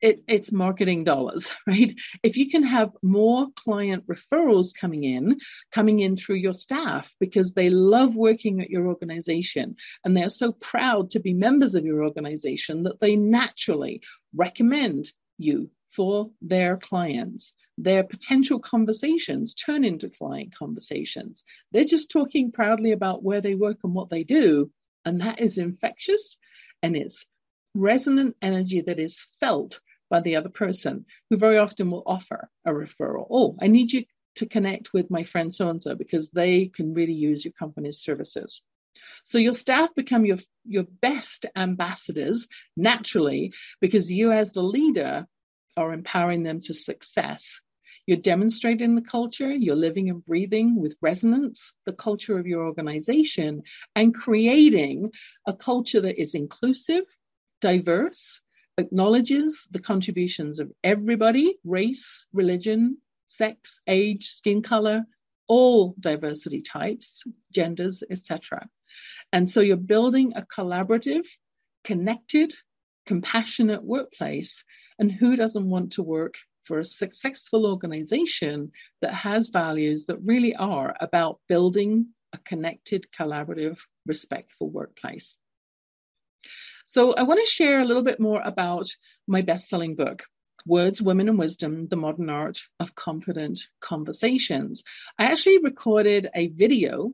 [0.00, 1.94] it, it's marketing dollars, right?
[2.22, 5.38] If you can have more client referrals coming in,
[5.72, 10.52] coming in through your staff because they love working at your organization and they're so
[10.52, 14.02] proud to be members of your organization that they naturally
[14.34, 17.54] recommend you for their clients.
[17.76, 21.44] Their potential conversations turn into client conversations.
[21.72, 24.70] They're just talking proudly about where they work and what they do.
[25.04, 26.36] And that is infectious
[26.82, 27.26] and it's
[27.74, 32.70] resonant energy that is felt by the other person who very often will offer a
[32.70, 33.26] referral.
[33.30, 34.04] Oh, I need you
[34.36, 37.98] to connect with my friend so and so because they can really use your company's
[37.98, 38.62] services.
[39.24, 45.26] So your staff become your, your best ambassadors naturally because you as the leader
[45.76, 47.60] are empowering them to success.
[48.06, 53.62] You're demonstrating the culture, you're living and breathing with resonance, the culture of your organization,
[53.94, 55.12] and creating
[55.46, 57.04] a culture that is inclusive,
[57.60, 58.40] diverse,
[58.78, 65.04] acknowledges the contributions of everybody, race, religion, sex, age, skin color,
[65.48, 68.68] all diversity types, genders, etc.
[69.32, 71.26] And so you're building a collaborative,
[71.84, 72.54] connected,
[73.06, 74.64] compassionate workplace.
[74.98, 80.54] And who doesn't want to work for a successful organization that has values that really
[80.54, 85.36] are about building a connected, collaborative, respectful workplace?
[86.88, 88.86] So I want to share a little bit more about
[89.26, 90.24] my best-selling book,
[90.64, 94.84] Words, Women and Wisdom, The Modern Art of Confident Conversations.
[95.18, 97.12] I actually recorded a video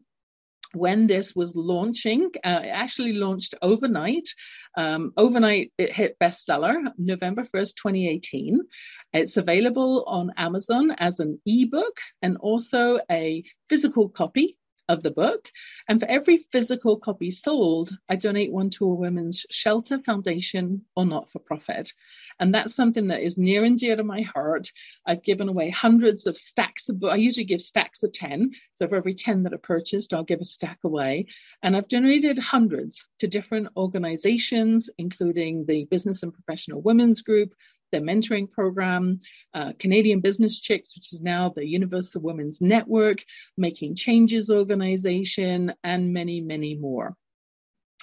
[0.75, 2.31] when this was launching.
[2.45, 4.29] Uh, it actually launched overnight.
[4.77, 8.61] Um, overnight, it hit bestseller November 1st, 2018.
[9.13, 14.57] It's available on Amazon as an ebook and also a physical copy
[14.89, 15.51] of the book.
[15.89, 21.07] And for every physical copy sold, I donate one to a women's shelter foundation or
[21.07, 21.93] not for profit.
[22.39, 24.73] And that's something that is near and dear to my heart.
[25.07, 27.13] I've given away hundreds of stacks of books.
[27.13, 28.53] I usually give stacks of 10.
[28.75, 31.27] So for every 10 that are purchased, I'll give a stack away.
[31.63, 37.55] And I've donated hundreds to different organizations, including the Business and Professional Women's Group,
[37.95, 39.21] their mentoring program,
[39.55, 43.19] uh, Canadian Business Chicks, which is now the Universal Women's Network,
[43.57, 47.17] Making Changes organization, and many, many more.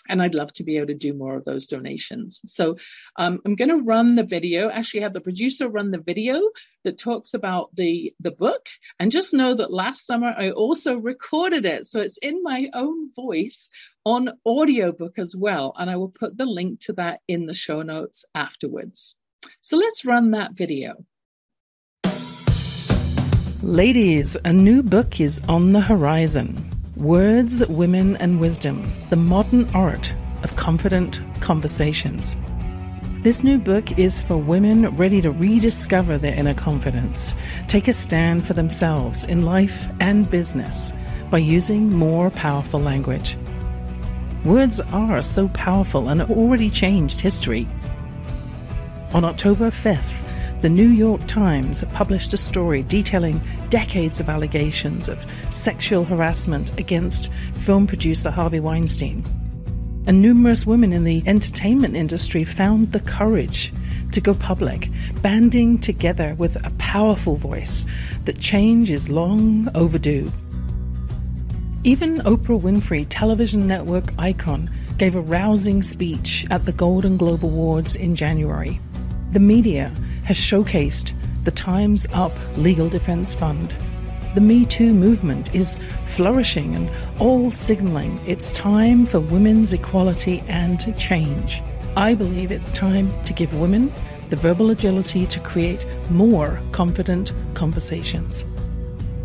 [0.08, 2.42] And I'd love to be able to do more of those donations.
[2.46, 2.78] So
[3.18, 4.70] um, I'm going to run the video.
[4.70, 6.50] Actually, have the producer run the video
[6.84, 8.66] that talks about the the book.
[9.00, 13.14] And just know that last summer I also recorded it, so it's in my own
[13.14, 13.70] voice
[14.04, 15.74] on audiobook as well.
[15.78, 19.16] And I will put the link to that in the show notes afterwards.
[19.62, 20.96] So let's run that video.
[23.62, 26.64] Ladies, a new book is on the horizon
[26.96, 32.36] Words, Women, and Wisdom The Modern Art of Confident Conversations.
[33.24, 37.36] This new book is for women ready to rediscover their inner confidence,
[37.68, 40.92] take a stand for themselves in life and business
[41.30, 43.38] by using more powerful language.
[44.44, 47.68] Words are so powerful and have already changed history.
[49.14, 50.24] On October 5th,
[50.62, 57.30] the New York Times published a story detailing decades of allegations of sexual harassment against
[57.56, 59.22] film producer Harvey Weinstein.
[60.08, 63.74] And numerous women in the entertainment industry found the courage
[64.14, 64.90] to go public,
[65.22, 67.86] banding together with a powerful voice
[68.24, 70.32] that change is long overdue.
[71.84, 77.94] Even Oprah Winfrey, television network icon, gave a rousing speech at the Golden Globe Awards
[77.94, 78.80] in January.
[79.32, 79.94] The media
[80.26, 81.14] has showcased
[81.46, 83.74] the Time's Up Legal Defense Fund.
[84.36, 90.94] The Me Too movement is flourishing and all signaling it's time for women's equality and
[90.98, 91.64] change.
[91.96, 93.94] I believe it's time to give women
[94.30, 98.44] the verbal agility to create more confident conversations.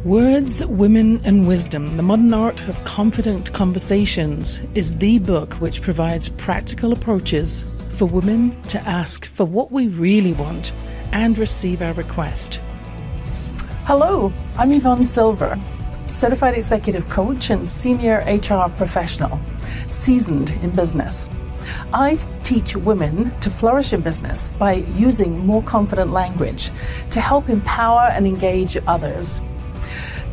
[0.04, 6.28] Words, Women and Wisdom, The Modern Art of Confident Conversations is the book which provides
[6.28, 7.64] practical approaches
[7.96, 10.72] for women to ask for what we really want
[11.12, 12.60] and receive our request.
[13.84, 15.58] Hello, I'm Yvonne Silver,
[16.06, 19.40] certified executive coach and senior HR professional,
[19.88, 21.30] seasoned in business.
[21.94, 26.70] I teach women to flourish in business by using more confident language
[27.12, 29.40] to help empower and engage others.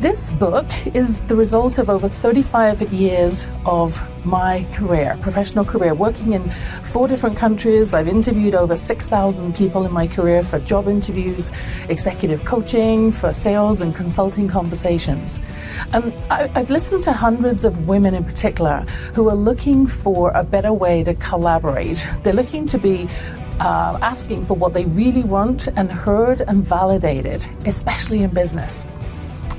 [0.04, 6.34] This book is the result of over 35 years of my career, professional career, working
[6.34, 6.50] in
[6.82, 7.94] four different countries.
[7.94, 11.52] I've interviewed over 6,000 people in my career for job interviews,
[11.88, 15.40] executive coaching, for sales and consulting conversations.
[15.94, 18.80] And I, have listened to hundreds of women in particular
[19.14, 22.06] who are looking for a better way to collaborate.
[22.22, 23.08] They're looking to be
[23.58, 28.84] uh, asking for what they really want and heard and validated, especially in business.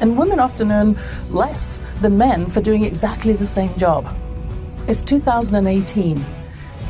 [0.01, 0.97] And women often earn
[1.29, 4.15] less than men for doing exactly the same job.
[4.87, 6.23] It's 2018.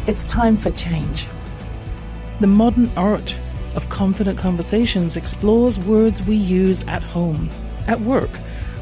[0.07, 1.27] It's time for change.
[2.39, 3.37] The modern art
[3.75, 7.49] of confident conversations explores words we use at home,
[7.87, 8.29] at work,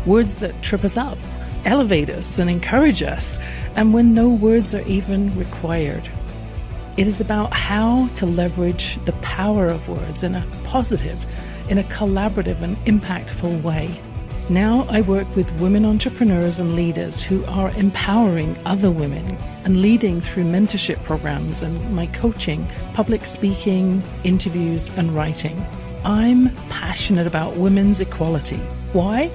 [0.06, 1.18] words that trip us up,
[1.66, 3.38] elevate us, and encourage us,
[3.76, 6.10] and when no words are even required.
[6.98, 11.26] It is about how to leverage the power of words in a positive,
[11.70, 14.00] in a collaborative and impactful way.
[14.50, 20.20] Now I work with women entrepreneurs and leaders who are empowering other women and leading
[20.20, 25.66] through mentorship programs and my coaching, public speaking, interviews, and writing.
[26.04, 28.60] I'm passionate about women's equality.
[28.92, 29.32] Why?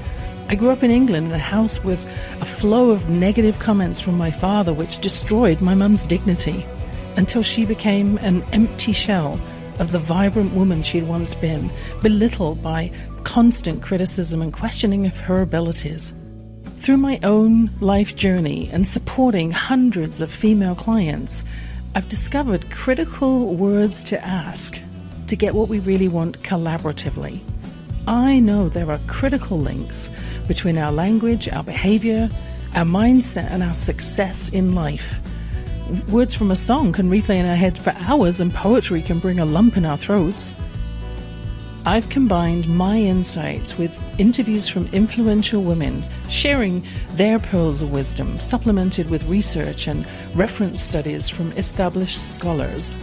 [0.50, 2.06] I grew up in England in a house with
[2.42, 6.66] a flow of negative comments from my father, which destroyed my mum's dignity
[7.16, 9.40] until she became an empty shell
[9.78, 11.70] of the vibrant woman she'd once been,
[12.02, 12.90] belittled by
[13.28, 16.14] constant criticism and questioning of her abilities.
[16.78, 21.44] Through my own life journey and supporting hundreds of female clients,
[21.94, 24.78] I've discovered critical words to ask
[25.26, 27.40] to get what we really want collaboratively.
[28.06, 30.10] I know there are critical links
[30.46, 32.30] between our language, our behavior,
[32.74, 35.20] our mindset, and our success in life
[36.08, 39.38] words from a song can replay in our head for hours, and poetry can bring
[39.38, 40.52] a lump in our throats.
[41.88, 49.08] I've combined my insights with interviews from influential women sharing their pearls of wisdom, supplemented
[49.08, 52.94] with research and reference studies from established scholars.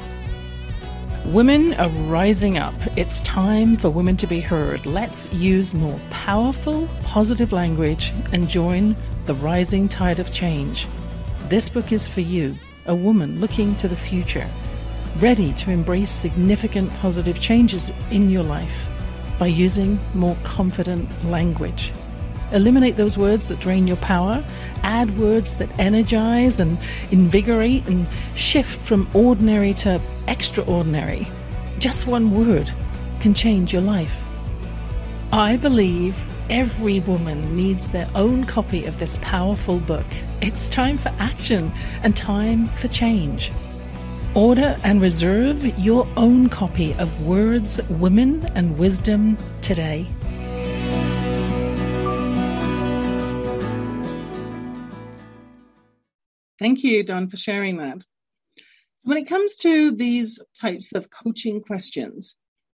[1.26, 2.76] Women are rising up.
[2.96, 4.86] It's time for women to be heard.
[4.86, 10.88] Let's use more powerful, positive language and join the rising tide of change.
[11.50, 12.56] This book is for you
[12.86, 14.48] a woman looking to the future,
[15.18, 18.88] ready to embrace significant positive changes in your life
[19.40, 21.92] by using more confident language.
[22.52, 24.44] Eliminate those words that drain your power,
[24.84, 26.78] add words that energize and
[27.12, 31.28] invigorate, and shift from ordinary to extraordinary.
[31.80, 32.72] Just one word
[33.20, 34.24] can change your life.
[35.32, 36.16] I believe
[36.50, 40.06] Every woman needs their own copy of this powerful book.
[40.44, 41.72] It's time for action
[42.04, 43.52] and time for change.
[44.36, 50.06] Order and reserve your own copy of Words, Women, and Wisdom today.
[56.60, 58.00] Thank you, Don, for sharing that.
[58.98, 62.36] So, when it comes to these types of coaching questions,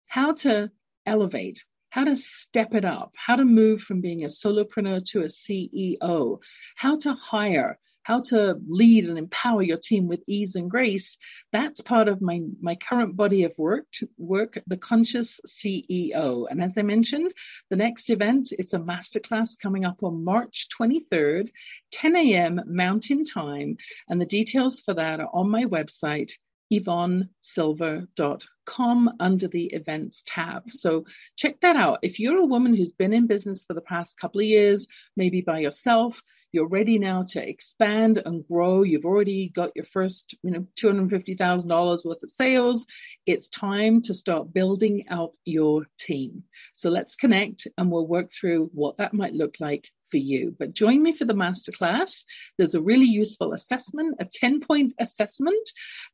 [0.09, 0.70] how to
[1.07, 1.64] elevate
[1.96, 6.40] how to step it up, how to move from being a solopreneur to a CEO,
[6.74, 11.18] how to hire, how to lead and empower your team with ease and grace.
[11.50, 16.46] That's part of my, my current body of work, work, the conscious CEO.
[16.48, 17.34] And as I mentioned,
[17.68, 21.50] the next event, it's a masterclass coming up on March 23rd,
[21.90, 22.61] 10 a.m.
[22.66, 23.76] Mountain Time.
[24.09, 26.30] And the details for that are on my website,
[26.72, 30.70] yvonnesilver.com under the events tab.
[30.70, 31.98] So check that out.
[32.02, 34.86] If you're a woman who's been in business for the past couple of years,
[35.16, 36.22] maybe by yourself,
[36.57, 38.82] you're ready now to expand and grow.
[38.82, 42.86] You've already got your first, you know, $250,000 worth of sales.
[43.26, 46.44] It's time to start building out your team.
[46.72, 50.57] So let's connect and we'll work through what that might look like for you.
[50.59, 52.24] But join me for the masterclass.
[52.57, 55.68] There's a really useful assessment, a 10 point assessment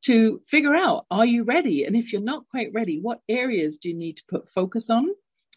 [0.07, 1.85] to figure out, are you ready?
[1.85, 5.07] And if you're not quite ready, what areas do you need to put focus on?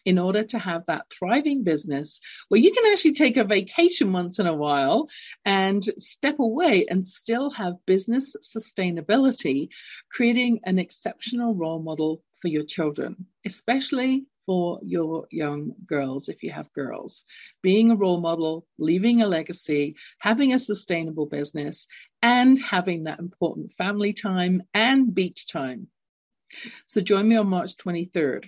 [0.06, 4.38] In order to have that thriving business where you can actually take a vacation once
[4.38, 5.08] in a while
[5.44, 9.68] and step away and still have business sustainability,
[10.10, 16.52] creating an exceptional role model for your children, especially for your young girls if you
[16.52, 17.24] have girls.
[17.62, 21.88] Being a role model, leaving a legacy, having a sustainable business,
[22.22, 25.88] and having that important family time and beach time.
[26.86, 28.44] So join me on March 23rd.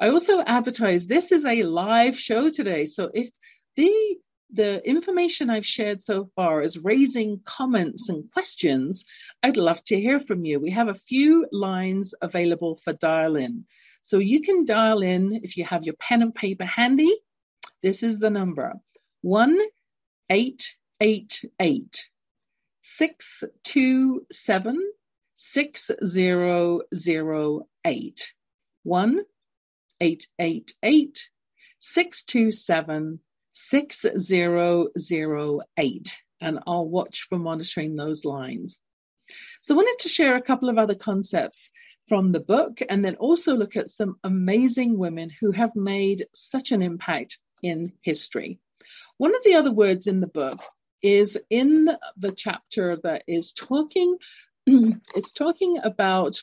[0.00, 2.86] I also advertise this is a live show today.
[2.86, 3.30] So if
[3.76, 4.16] the
[4.52, 9.04] the information I've shared so far is raising comments and questions,
[9.42, 10.60] I'd love to hear from you.
[10.60, 13.64] We have a few lines available for dial in.
[14.02, 17.12] So you can dial in if you have your pen and paper handy.
[17.82, 18.74] This is the number
[19.22, 19.58] 1
[20.30, 22.08] 888
[22.80, 24.92] 627
[25.34, 28.34] 6008.
[28.84, 29.24] 1
[30.00, 31.28] 888
[31.78, 33.20] 627
[33.52, 36.18] 6008.
[36.40, 38.78] And I'll watch for monitoring those lines.
[39.62, 41.70] So I wanted to share a couple of other concepts
[42.06, 46.70] from the book and then also look at some amazing women who have made such
[46.70, 48.60] an impact in history.
[49.18, 50.60] One of the other words in the book
[51.02, 54.18] is in the chapter that is talking,
[54.66, 56.42] it's talking about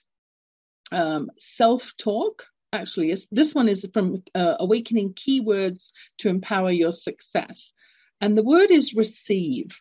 [0.91, 2.45] um, self-talk.
[2.73, 7.71] Actually, this one is from uh, Awakening Keywords to Empower Your Success.
[8.19, 9.79] And the word is receive.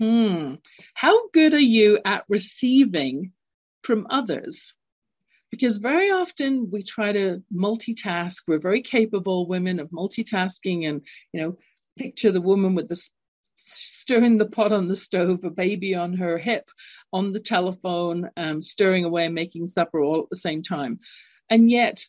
[0.00, 0.54] Hmm.
[0.94, 3.30] How good are you at receiving
[3.82, 4.74] from others?
[5.52, 8.38] Because very often we try to multitask.
[8.48, 11.56] We're very capable women of multitasking and, you know,
[11.96, 13.00] picture the woman with the
[13.56, 16.68] stirring the pot on the stove, a baby on her hip,
[17.12, 20.98] on the telephone, um, stirring away making supper all at the same time.
[21.48, 22.04] And yet,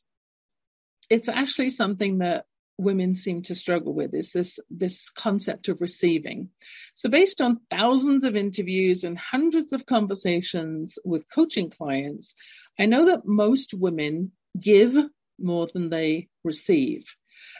[1.09, 2.45] it's actually something that
[2.77, 6.49] women seem to struggle with is this this concept of receiving.
[6.95, 12.33] So based on thousands of interviews and hundreds of conversations with coaching clients,
[12.77, 14.93] I know that most women give
[15.39, 17.05] more than they receive.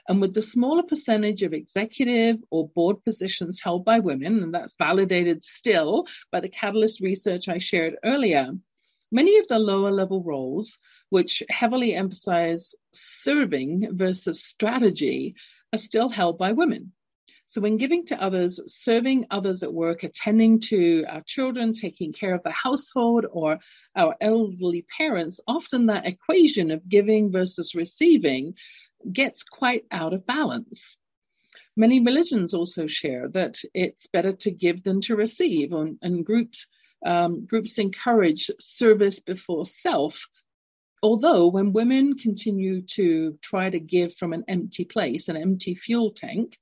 [0.08, 4.76] And with the smaller percentage of executive or board positions held by women, and that's
[4.76, 8.52] validated still by the Catalyst research I shared earlier,
[9.12, 10.80] many of the lower level roles,
[11.10, 15.36] which heavily emphasize serving versus strategy,
[15.74, 16.93] are still held by women.
[17.48, 22.34] So when giving to others, serving others at work, attending to our children, taking care
[22.34, 23.60] of the household or
[23.96, 28.56] our elderly parents, often that equation of giving versus receiving
[29.12, 30.98] gets quite out of balance.
[31.78, 36.66] Many religions also share that it's better to give than to receive, and, and groups
[37.06, 40.28] um, groups encourage service before self.
[41.04, 46.12] Although, when women continue to try to give from an empty place, an empty fuel
[46.12, 46.58] tank,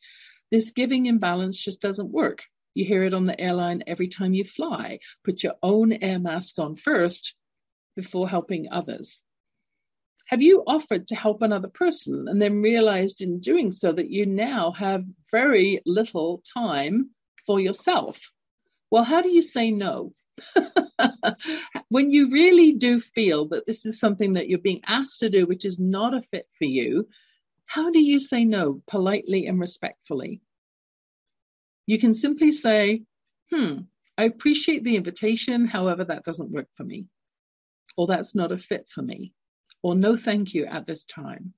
[0.52, 2.44] this giving imbalance just doesn't work.
[2.74, 5.00] You hear it on the airline every time you fly.
[5.24, 7.36] Put your own air mask on first
[7.96, 9.22] before helping others.
[10.28, 14.26] Have you offered to help another person and then realized in doing so that you
[14.26, 17.12] now have very little time
[17.46, 18.32] for yourself?
[18.90, 20.14] Well, how do you say no?
[21.90, 25.46] when you really do feel that this is something that you're being asked to do,
[25.46, 27.08] which is not a fit for you,
[27.66, 30.42] how do you say no politely and respectfully?
[31.86, 33.04] You can simply say,
[33.52, 33.80] hmm,
[34.18, 35.66] I appreciate the invitation.
[35.66, 37.08] However, that doesn't work for me.
[37.98, 39.34] Or that's not a fit for me
[39.84, 41.54] or no thank you at this time.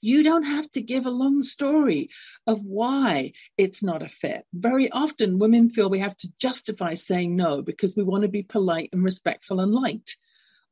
[0.00, 2.10] You don't have to give a long story
[2.46, 4.46] of why it's not a fit.
[4.52, 8.42] Very often women feel we have to justify saying no because we want to be
[8.42, 10.16] polite and respectful and liked.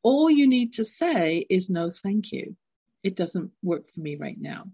[0.03, 2.57] All you need to say is no thank you.
[3.03, 4.67] It doesn't work for me right now.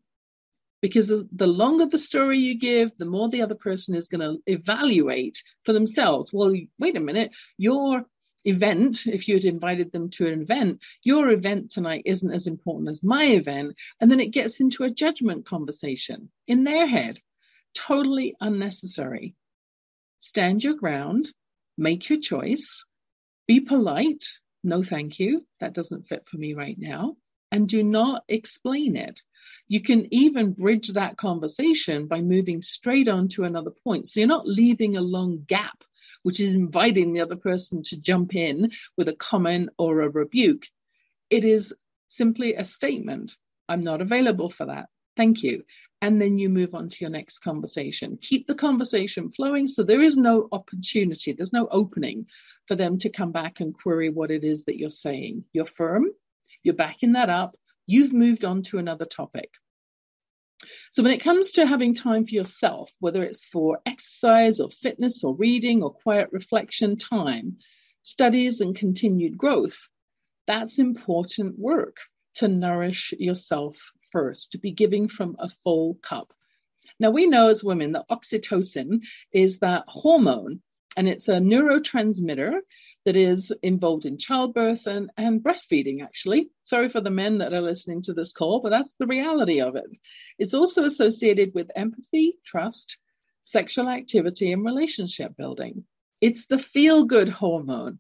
[0.83, 4.43] Because the longer the story you give, the more the other person is going to
[4.47, 6.33] evaluate for themselves.
[6.33, 8.05] Well, wait a minute, you're
[8.45, 12.91] event, if you had invited them to an event, your event tonight isn't as important
[12.91, 13.77] as my event.
[14.01, 17.21] And then it gets into a judgment conversation in their head.
[17.75, 19.35] Totally unnecessary.
[20.19, 21.31] Stand your ground,
[21.77, 22.85] make your choice,
[23.47, 24.25] be polite.
[24.63, 25.45] No, thank you.
[25.61, 27.17] That doesn't fit for me right now.
[27.51, 29.21] And do not explain it.
[29.69, 34.09] You can even bridge that conversation by moving straight on to another point.
[34.09, 35.83] So you're not leaving a long gap
[36.23, 40.67] which is inviting the other person to jump in with a comment or a rebuke.
[41.31, 41.75] It is
[42.09, 43.37] simply a statement.
[43.69, 44.89] I'm not available for that.
[45.17, 45.65] Thank you.
[46.01, 48.19] And then you move on to your next conversation.
[48.21, 52.27] Keep the conversation flowing so there is no opportunity, there's no opening
[52.67, 55.45] for them to come back and query what it is that you're saying.
[55.53, 56.07] You're firm,
[56.63, 57.57] you're backing that up,
[57.87, 59.51] you've moved on to another topic.
[60.93, 65.25] So when it comes to having time for yourself, whether it's for exercise or fitness
[65.25, 67.59] or reading or quiet reflection time,
[68.03, 69.89] studies and continued growth,
[70.47, 71.97] that's important work
[72.37, 73.79] to nourish yourself
[74.11, 76.33] first, to be giving from a full cup.
[76.99, 79.01] Now we know as women that oxytocin
[79.33, 80.63] is that hormone
[80.97, 82.61] and it's a neurotransmitter
[83.05, 86.51] that is involved in childbirth and, and breastfeeding, actually.
[86.63, 89.77] Sorry for the men that are listening to this call, but that's the reality of
[89.77, 89.91] it.
[90.39, 92.97] It's also associated with empathy, trust,
[93.45, 95.85] sexual activity, and relationship building.
[96.21, 97.99] It's the feel good hormone.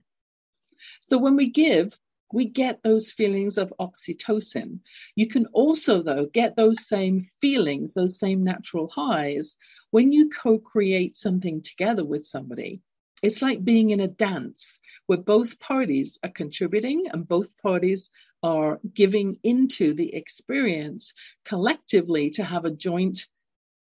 [1.01, 1.99] So when we give,
[2.33, 4.81] we get those feelings of oxytocin.
[5.15, 9.57] You can also, though, get those same feelings, those same natural highs
[9.91, 12.81] when you co create something together with somebody.
[13.23, 18.11] It's like being in a dance where both parties are contributing and both parties
[18.43, 21.15] are giving into the experience
[21.45, 23.27] collectively to have a joint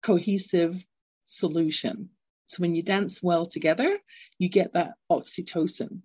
[0.02, 0.84] cohesive
[1.26, 2.08] solution.
[2.46, 3.98] So when you dance well together,
[4.38, 6.00] you get that oxytocin.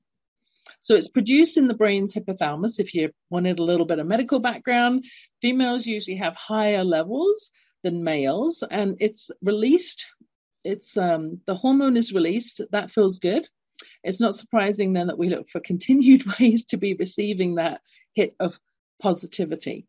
[0.81, 2.79] So it's produced in the brain's hypothalamus.
[2.79, 5.05] If you wanted a little bit of medical background,
[5.41, 7.51] females usually have higher levels
[7.83, 10.05] than males, and it's released.
[10.63, 12.61] It's um, the hormone is released.
[12.71, 13.47] That feels good.
[14.03, 17.81] It's not surprising then that we look for continued ways to be receiving that
[18.13, 18.59] hit of
[19.01, 19.87] positivity.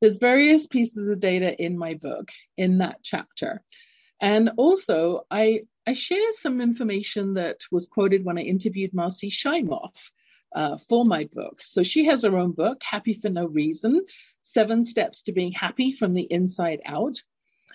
[0.00, 3.62] There's various pieces of data in my book in that chapter.
[4.20, 9.92] And also, I, I share some information that was quoted when I interviewed Marcy Shimoff
[10.54, 11.58] uh, for my book.
[11.62, 14.04] So she has her own book, Happy for No Reason
[14.40, 17.22] Seven Steps to Being Happy from the Inside Out.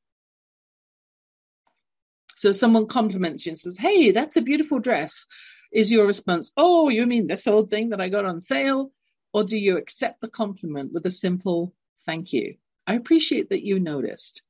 [2.35, 5.25] So someone compliments you and says, Hey, that's a beautiful dress.
[5.71, 8.91] Is your response, Oh, you mean this old thing that I got on sale?
[9.33, 11.73] Or do you accept the compliment with a simple
[12.05, 12.55] thank you?
[12.89, 14.41] I appreciate that you noticed.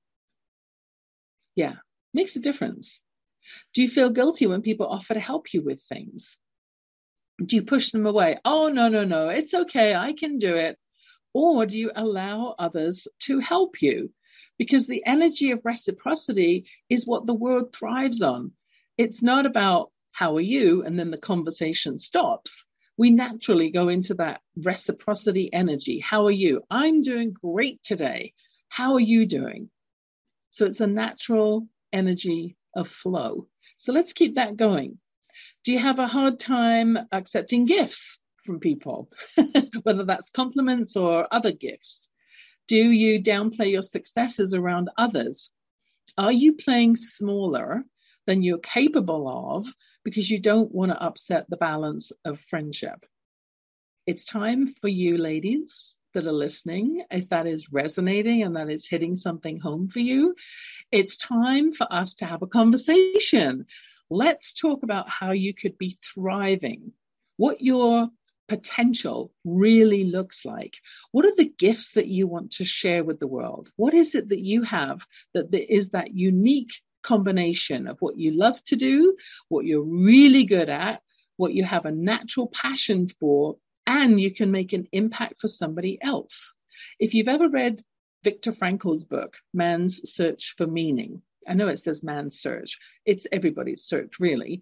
[1.55, 1.75] Yeah,
[2.13, 3.01] makes a difference.
[3.73, 6.37] Do you feel guilty when people offer to help you with things?
[7.45, 8.39] Do you push them away?
[8.45, 10.77] Oh, no, no, no, it's okay, I can do it.
[11.33, 14.13] Or do you allow others to help you?
[14.57, 18.53] Because the energy of reciprocity is what the world thrives on.
[18.97, 20.81] It's not about how are you?
[20.83, 22.65] And then the conversation stops
[22.99, 25.99] we naturally go into that reciprocity energy.
[25.99, 26.63] How are you?
[26.69, 28.33] I'm doing great today.
[28.67, 29.69] How are you doing?
[30.51, 33.47] So it's a natural energy of flow.
[33.77, 34.97] So let's keep that going.
[35.63, 39.09] Do you have a hard time accepting gifts from people,
[39.83, 42.09] whether that's compliments or other gifts?
[42.67, 45.49] Do you downplay your successes around others?
[46.17, 47.85] Are you playing smaller
[48.27, 49.67] than you're capable of
[50.03, 53.05] because you don't want to upset the balance of friendship.
[54.05, 58.87] It's time for you ladies that are listening, if that is resonating and that is
[58.87, 60.35] hitting something home for you,
[60.91, 63.67] it's time for us to have a conversation.
[64.09, 66.93] Let's talk about how you could be thriving,
[67.37, 68.09] what your
[68.47, 70.73] potential really looks like.
[71.11, 73.69] What are the gifts that you want to share with the world?
[73.75, 76.73] What is it that you have that is that unique
[77.09, 79.15] combination of what you love to do,
[79.47, 81.01] what you're really good at,
[81.37, 83.57] what you have a natural passion for,
[83.87, 86.53] and you can make an impact for somebody else.
[86.99, 87.83] If you've ever read
[88.23, 93.83] Viktor Frankl's book, Man's Search for Meaning, I know it says man's search, it's everybody's
[93.83, 94.61] search, really.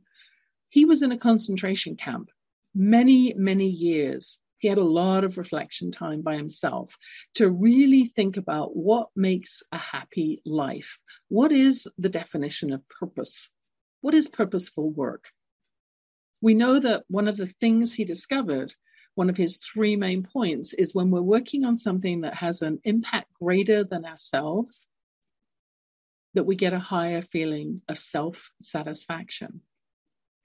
[0.70, 2.30] He was in a concentration camp
[2.74, 6.98] many, many years he had a lot of reflection time by himself
[7.36, 11.00] to really think about what makes a happy life.
[11.28, 13.50] What is the definition of purpose?
[14.02, 15.26] What is purposeful work?
[16.42, 18.74] We know that one of the things he discovered,
[19.16, 22.80] one of his three main points, is when we're working on something that has an
[22.84, 24.88] impact greater than ourselves,
[26.34, 29.62] that we get a higher feeling of self satisfaction.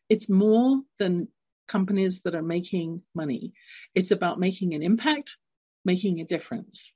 [0.09, 1.29] It's more than
[1.69, 3.53] companies that are making money.
[3.95, 5.37] It's about making an impact,
[5.85, 6.93] making a difference.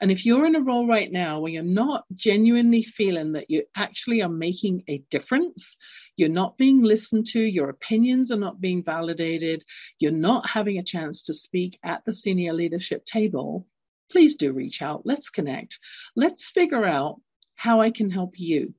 [0.00, 3.64] And if you're in a role right now where you're not genuinely feeling that you
[3.74, 5.76] actually are making a difference,
[6.16, 9.64] you're not being listened to, your opinions are not being validated,
[9.98, 13.66] you're not having a chance to speak at the senior leadership table,
[14.10, 15.06] please do reach out.
[15.06, 15.78] Let's connect.
[16.14, 17.20] Let's figure out
[17.54, 18.74] how I can help you.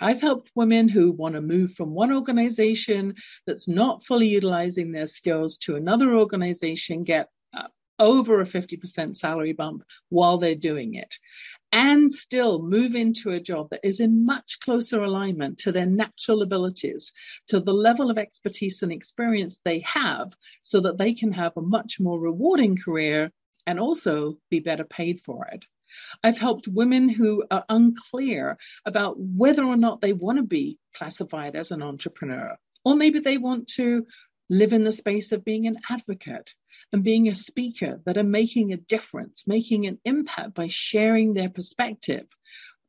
[0.00, 3.14] I've helped women who want to move from one organization
[3.46, 7.68] that's not fully utilizing their skills to another organization get uh,
[7.98, 11.14] over a 50% salary bump while they're doing it
[11.72, 16.42] and still move into a job that is in much closer alignment to their natural
[16.42, 17.12] abilities,
[17.48, 20.32] to the level of expertise and experience they have
[20.62, 23.30] so that they can have a much more rewarding career
[23.66, 25.64] and also be better paid for it.
[26.22, 31.56] I've helped women who are unclear about whether or not they want to be classified
[31.56, 34.06] as an entrepreneur, or maybe they want to
[34.48, 36.54] live in the space of being an advocate
[36.92, 41.50] and being a speaker that are making a difference, making an impact by sharing their
[41.50, 42.26] perspective.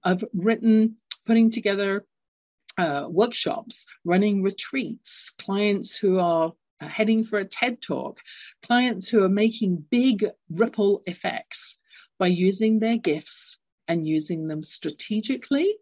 [0.04, 2.06] I've written, putting together
[2.78, 8.20] uh, workshops, running retreats, clients who are heading for a TED talk,
[8.62, 11.78] clients who are making big ripple effects
[12.18, 13.58] by using their gifts
[13.88, 15.76] and using them strategically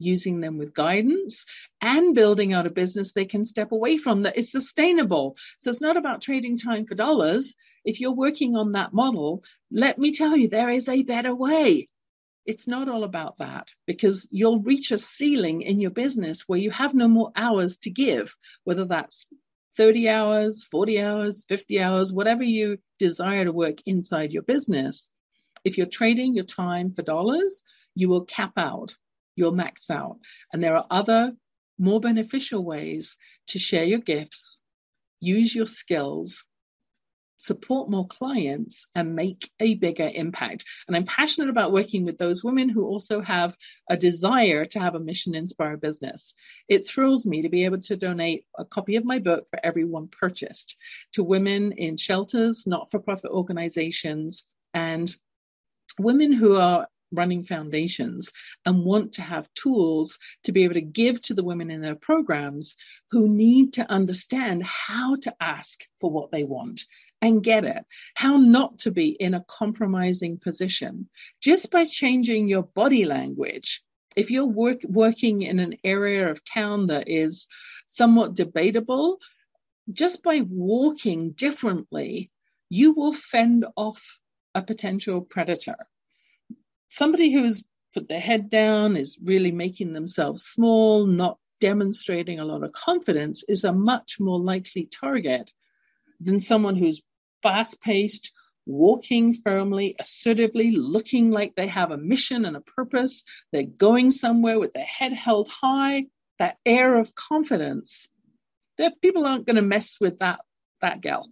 [0.00, 1.44] using them with guidance
[1.80, 5.36] and building out a business they can step away from that is sustainable.
[5.60, 7.54] So it's not about trading time for dollars.
[7.84, 11.88] If you're working on that model, let me tell you, there is a better way.
[12.46, 16.70] It's not all about that because you'll reach a ceiling in your business where you
[16.70, 18.34] have no more hours to give,
[18.64, 19.28] whether that's
[19.76, 25.08] 30 hours, 40 hours, 50 hours, whatever you desire to work inside your business.
[25.64, 27.62] If you're trading your time for dollars,
[27.94, 28.94] you will cap out
[29.40, 30.18] you'll max out.
[30.52, 31.32] And there are other
[31.78, 33.16] more beneficial ways
[33.48, 34.60] to share your gifts,
[35.18, 36.44] use your skills,
[37.38, 40.62] support more clients and make a bigger impact.
[40.86, 43.56] And I'm passionate about working with those women who also have
[43.88, 46.34] a desire to have a mission inspired business.
[46.68, 49.86] It thrills me to be able to donate a copy of my book for every
[49.86, 50.76] one purchased
[51.14, 54.44] to women in shelters, not for profit organizations,
[54.74, 55.16] and
[56.00, 58.30] women who are running foundations
[58.64, 61.96] and want to have tools to be able to give to the women in their
[61.96, 62.76] programs
[63.10, 66.82] who need to understand how to ask for what they want
[67.20, 67.84] and get it,
[68.14, 71.08] how not to be in a compromising position
[71.40, 73.82] just by changing your body language.
[74.16, 77.46] If you're work, working in an area of town that is
[77.86, 79.18] somewhat debatable,
[79.92, 82.30] just by walking differently,
[82.68, 84.19] you will fend off
[84.54, 85.76] a potential predator
[86.90, 92.62] somebody who's put their head down, is really making themselves small, not demonstrating a lot
[92.62, 95.52] of confidence, is a much more likely target
[96.20, 97.02] than someone who's
[97.42, 98.32] fast paced,
[98.66, 103.24] walking firmly, assertively, looking like they have a mission and a purpose.
[103.52, 106.06] They're going somewhere with their head held high,
[106.38, 108.08] that air of confidence.
[109.02, 110.40] People aren't going to mess with that,
[110.80, 111.28] that gal.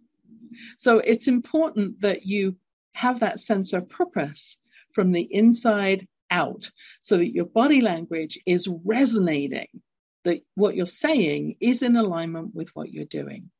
[0.78, 2.56] So it's important that you
[2.98, 4.58] have that sense of purpose
[4.92, 6.68] from the inside out
[7.00, 9.68] so that your body language is resonating,
[10.24, 13.50] that what you're saying is in alignment with what you're doing.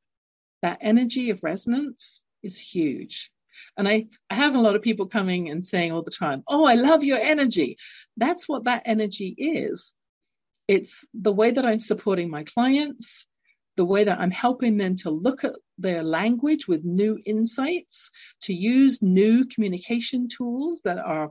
[0.63, 3.31] That energy of resonance is huge.
[3.77, 6.65] And I, I have a lot of people coming and saying all the time, Oh,
[6.65, 7.77] I love your energy.
[8.17, 9.95] That's what that energy is.
[10.67, 13.25] It's the way that I'm supporting my clients,
[13.79, 18.11] the way that I'm helping them to look at their language with new insights,
[18.43, 21.31] to use new communication tools that are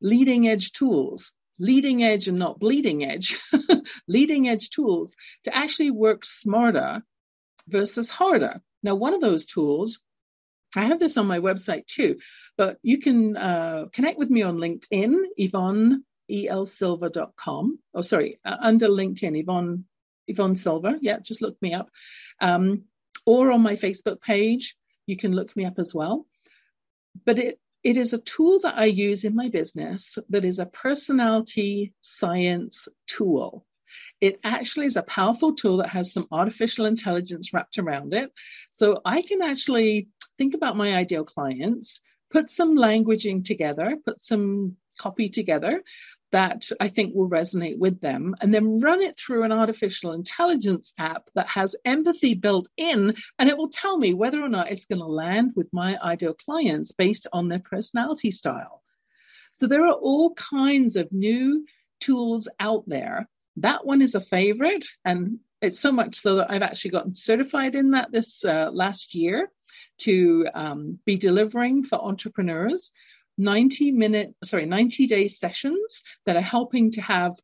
[0.00, 3.36] leading edge tools, leading edge and not bleeding edge,
[4.08, 7.02] leading edge tools to actually work smarter
[7.66, 8.62] versus harder.
[8.84, 9.98] Now, one of those tools,
[10.76, 12.20] I have this on my website too,
[12.56, 17.80] but you can uh, connect with me on LinkedIn, Yvonne elsilver.com.
[17.92, 19.84] Oh, sorry, uh, under LinkedIn, Yvonne
[20.26, 20.98] Yvonne Silver.
[21.00, 21.90] Yeah, just look me up.
[22.40, 22.84] Um,
[23.26, 26.26] or on my Facebook page, you can look me up as well.
[27.24, 30.66] But it, it is a tool that I use in my business that is a
[30.66, 33.66] personality science tool.
[34.20, 38.32] It actually is a powerful tool that has some artificial intelligence wrapped around it.
[38.70, 40.08] So I can actually
[40.38, 42.00] think about my ideal clients,
[42.30, 45.82] put some languaging together, put some copy together
[46.32, 50.92] that I think will resonate with them and then run it through an artificial intelligence
[50.98, 54.86] app that has empathy built in and it will tell me whether or not it's
[54.86, 58.82] going to land with my ideal clients based on their personality style.
[59.52, 61.66] So there are all kinds of new
[61.98, 63.28] tools out there.
[63.56, 67.74] That one is a favorite and it's so much so that I've actually gotten certified
[67.74, 69.50] in that this uh, last year
[69.98, 72.90] to um, be delivering for entrepreneurs
[73.40, 77.34] 90 minute, sorry, 90 day sessions that are helping to have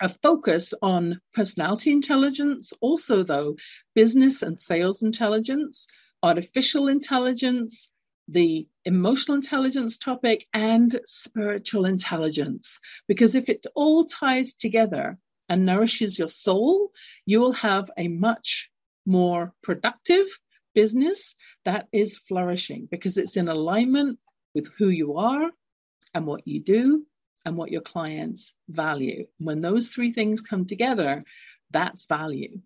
[0.00, 3.56] a focus on personality intelligence, also though
[3.94, 5.88] business and sales intelligence,
[6.22, 7.90] artificial intelligence,
[8.28, 12.78] the emotional intelligence topic and spiritual intelligence.
[13.08, 16.92] Because if it all ties together and nourishes your soul,
[17.26, 18.70] you will have a much
[19.04, 20.26] more productive
[20.74, 21.34] business
[21.64, 24.18] that is flourishing because it's in alignment
[24.54, 25.50] with who you are
[26.14, 27.06] and what you do
[27.44, 29.26] and what your clients value.
[29.38, 31.24] When those three things come together,
[31.70, 32.60] that's value.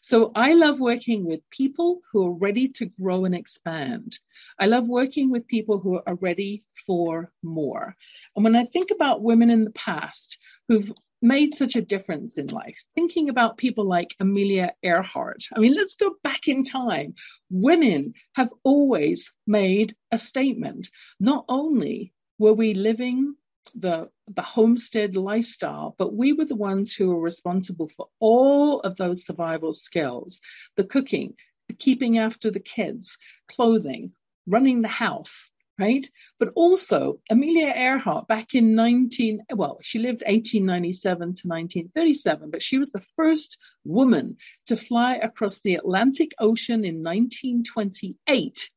[0.00, 4.18] So I love working with people who are ready to grow and expand.
[4.58, 7.96] I love working with people who are ready for more.
[8.34, 10.38] And when I think about women in the past
[10.68, 10.92] who've
[11.22, 15.94] made such a difference in life, thinking about people like Amelia Earhart, I mean, let's
[15.94, 17.14] go back in time.
[17.50, 20.90] Women have always made a statement.
[21.20, 23.36] Not only were we living
[23.76, 28.96] the the homestead lifestyle, but we were the ones who were responsible for all of
[28.96, 30.40] those survival skills,
[30.76, 31.34] the cooking,
[31.68, 33.18] the keeping after the kids,
[33.48, 34.12] clothing,
[34.46, 36.08] running the house, right?
[36.38, 42.78] But also Amelia Earhart back in 19, well, she lived 1897 to 1937, but she
[42.78, 48.70] was the first woman to fly across the Atlantic Ocean in 1928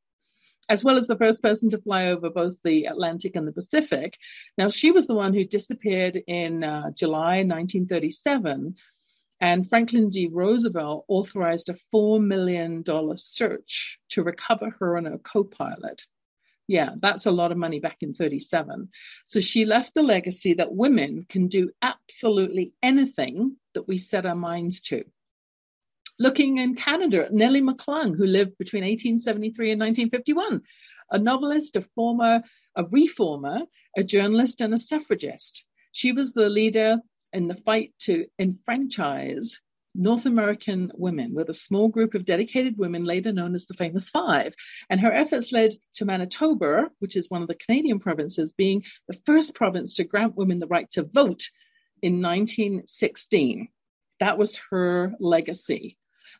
[0.67, 4.17] as well as the first person to fly over both the Atlantic and the Pacific.
[4.57, 8.75] Now, she was the one who disappeared in uh, July 1937,
[9.41, 10.27] and Franklin D.
[10.31, 12.83] Roosevelt authorized a $4 million
[13.17, 16.01] search to recover her and her co pilot.
[16.67, 18.89] Yeah, that's a lot of money back in 37.
[19.27, 24.35] So she left a legacy that women can do absolutely anything that we set our
[24.35, 25.03] minds to
[26.19, 30.61] looking in Canada at Nellie McClung, who lived between 1873 and 1951,
[31.11, 32.41] a novelist, a former,
[32.75, 33.61] a reformer,
[33.97, 35.65] a journalist, and a suffragist.
[35.91, 36.99] She was the leader
[37.33, 39.59] in the fight to enfranchise
[39.95, 44.09] North American women with a small group of dedicated women later known as the Famous
[44.09, 44.53] Five.
[44.89, 49.19] And her efforts led to Manitoba, which is one of the Canadian provinces, being the
[49.25, 51.49] first province to grant women the right to vote
[52.01, 53.69] in 1916.
[54.19, 55.97] That was her legacy.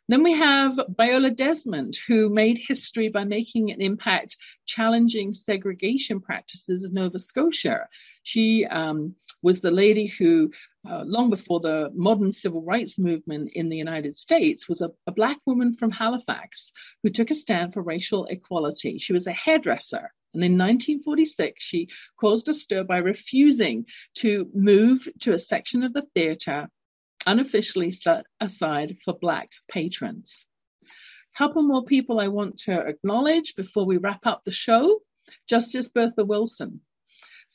[0.08, 6.84] Then we have Viola Desmond, who made history by making an impact challenging segregation practices
[6.84, 7.88] in Nova Scotia.
[8.22, 10.52] She um, was the lady who,
[10.88, 15.12] uh, long before the modern civil rights movement in the United States, was a, a
[15.12, 16.72] black woman from Halifax
[17.02, 18.98] who took a stand for racial equality.
[18.98, 20.12] She was a hairdresser.
[20.34, 21.88] And in 1946, she
[22.20, 23.86] caused a stir by refusing
[24.18, 26.68] to move to a section of the theatre
[27.26, 30.46] unofficially set aside for Black patrons.
[30.84, 35.00] A couple more people I want to acknowledge before we wrap up the show.
[35.48, 36.80] Justice Bertha Wilson.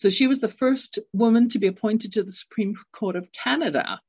[0.02, 4.02] So she was the first woman to be appointed to the Supreme Court of Canada.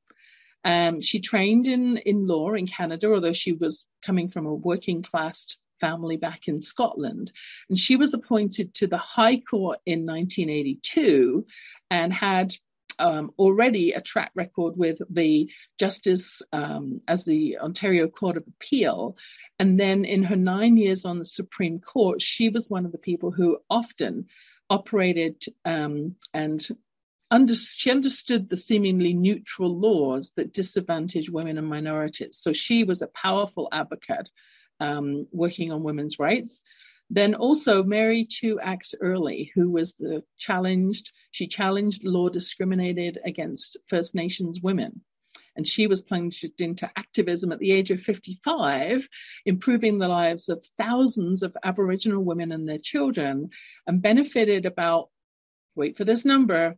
[0.65, 5.03] Um, she trained in, in law in Canada, although she was coming from a working
[5.03, 7.31] class family back in Scotland.
[7.69, 11.45] And she was appointed to the High Court in 1982
[11.91, 12.55] and had
[12.97, 19.15] um, already a track record with the justice um, as the Ontario Court of Appeal.
[19.59, 22.97] And then in her nine years on the Supreme Court, she was one of the
[22.97, 24.25] people who often
[24.77, 26.59] operated um, and
[27.29, 32.39] under, she understood the seemingly neutral laws that disadvantage women and minorities.
[32.43, 34.29] So she was a powerful advocate
[34.79, 36.63] um, working on women's rights.
[37.09, 44.15] Then also Mary Two-Axe Earley, who was the challenged, she challenged law discriminated against First
[44.15, 45.01] Nations women.
[45.55, 49.07] And she was plunged into activism at the age of 55,
[49.45, 53.51] improving the lives of thousands of Aboriginal women and their children,
[53.85, 55.11] and benefited about,
[55.75, 56.75] wait for this number,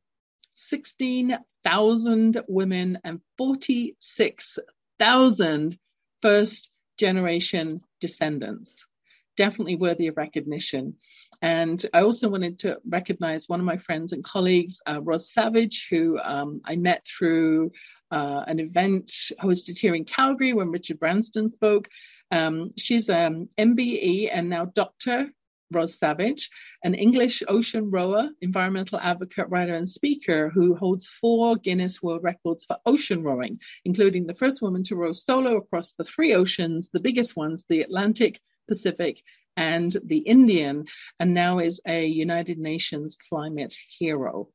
[0.52, 5.80] 16,000 women and 46,000
[6.22, 8.88] first generation descendants
[9.36, 10.96] definitely worthy of recognition.
[11.42, 15.88] And I also wanted to recognize one of my friends and colleagues, uh, Roz Savage,
[15.90, 17.72] who um, I met through
[18.12, 21.90] uh, an event hosted here in Calgary when Richard Branson spoke.
[22.32, 25.30] Um, she's an MBE and now Doctor
[25.72, 26.50] Roz Savage,
[26.84, 32.66] an English ocean rower, environmental advocate, writer, and speaker who holds four Guinness World Records
[32.66, 37.00] for ocean rowing, including the first woman to row solo across the three oceans, the
[37.00, 39.22] biggest ones, the Atlantic, Pacific,
[39.58, 40.86] and the Indian,
[41.20, 44.50] and now is a United Nations climate hero.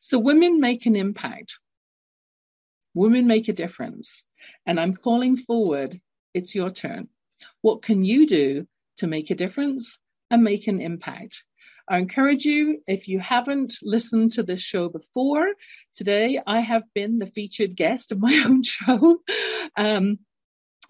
[0.00, 1.58] So women make an impact.
[2.94, 4.24] Women make a difference.
[4.66, 6.00] And I'm calling forward,
[6.32, 7.08] it's your turn.
[7.60, 8.66] What can you do
[8.98, 9.98] to make a difference
[10.30, 11.42] and make an impact?
[11.86, 15.48] I encourage you, if you haven't listened to this show before,
[15.94, 19.18] today I have been the featured guest of my own show.
[19.76, 20.20] Um,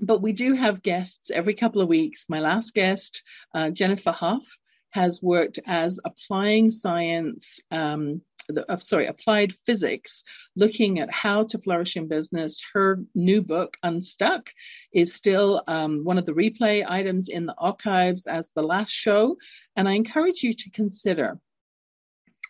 [0.00, 2.26] but we do have guests every couple of weeks.
[2.28, 3.22] My last guest,
[3.54, 4.46] uh, Jennifer Hough,
[4.90, 10.22] has worked as applying science um, the, uh, sorry, applied physics,
[10.56, 12.62] looking at how to flourish in business.
[12.72, 14.50] Her new book, Unstuck,
[14.92, 19.36] is still um, one of the replay items in the archives as the last show.
[19.76, 21.38] And I encourage you to consider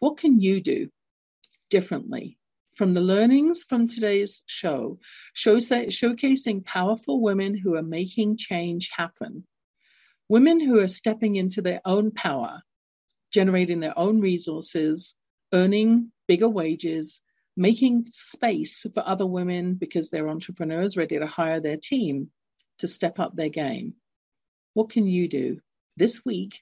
[0.01, 0.91] what can you do
[1.71, 2.39] differently
[2.77, 4.99] from the learnings from today's show,
[5.33, 9.45] shows that showcasing powerful women who are making change happen.
[10.29, 12.63] Women who are stepping into their own power,
[13.33, 15.15] generating their own resources,
[15.55, 17.21] earning bigger wages,
[17.57, 22.31] making space for other women because they're entrepreneurs ready to hire their team
[22.79, 23.95] to step up their game.
[24.75, 25.61] What can you do
[25.97, 26.61] this week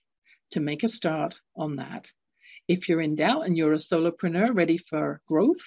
[0.51, 2.11] to make a start on that?
[2.69, 5.63] If you're in doubt and you're a solopreneur ready for growth,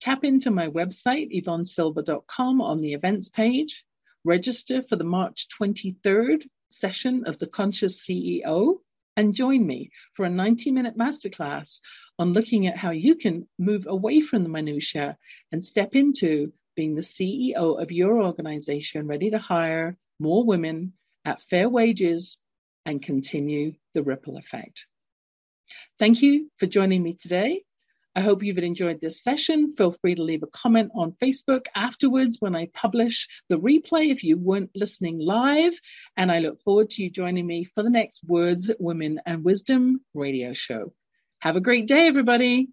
[0.00, 3.84] tap into my website, yvonnesilver.com on the events page,
[4.24, 8.78] register for the March 23rd session of the Conscious CEO
[9.16, 11.80] and join me for a 90 minute masterclass
[12.18, 15.16] on looking at how you can move away from the minutia
[15.52, 20.92] and step into being the CEO of your organization, ready to hire more women
[21.24, 22.38] at fair wages
[22.86, 24.86] and continue the ripple effect.
[25.98, 27.62] Thank you for joining me today.
[28.16, 29.72] I hope you've enjoyed this session.
[29.72, 34.22] Feel free to leave a comment on Facebook afterwards when I publish the replay if
[34.22, 35.74] you weren't listening live.
[36.16, 40.00] And I look forward to you joining me for the next Words, Women and Wisdom
[40.14, 40.92] radio show.
[41.40, 42.68] Have a great day, everybody.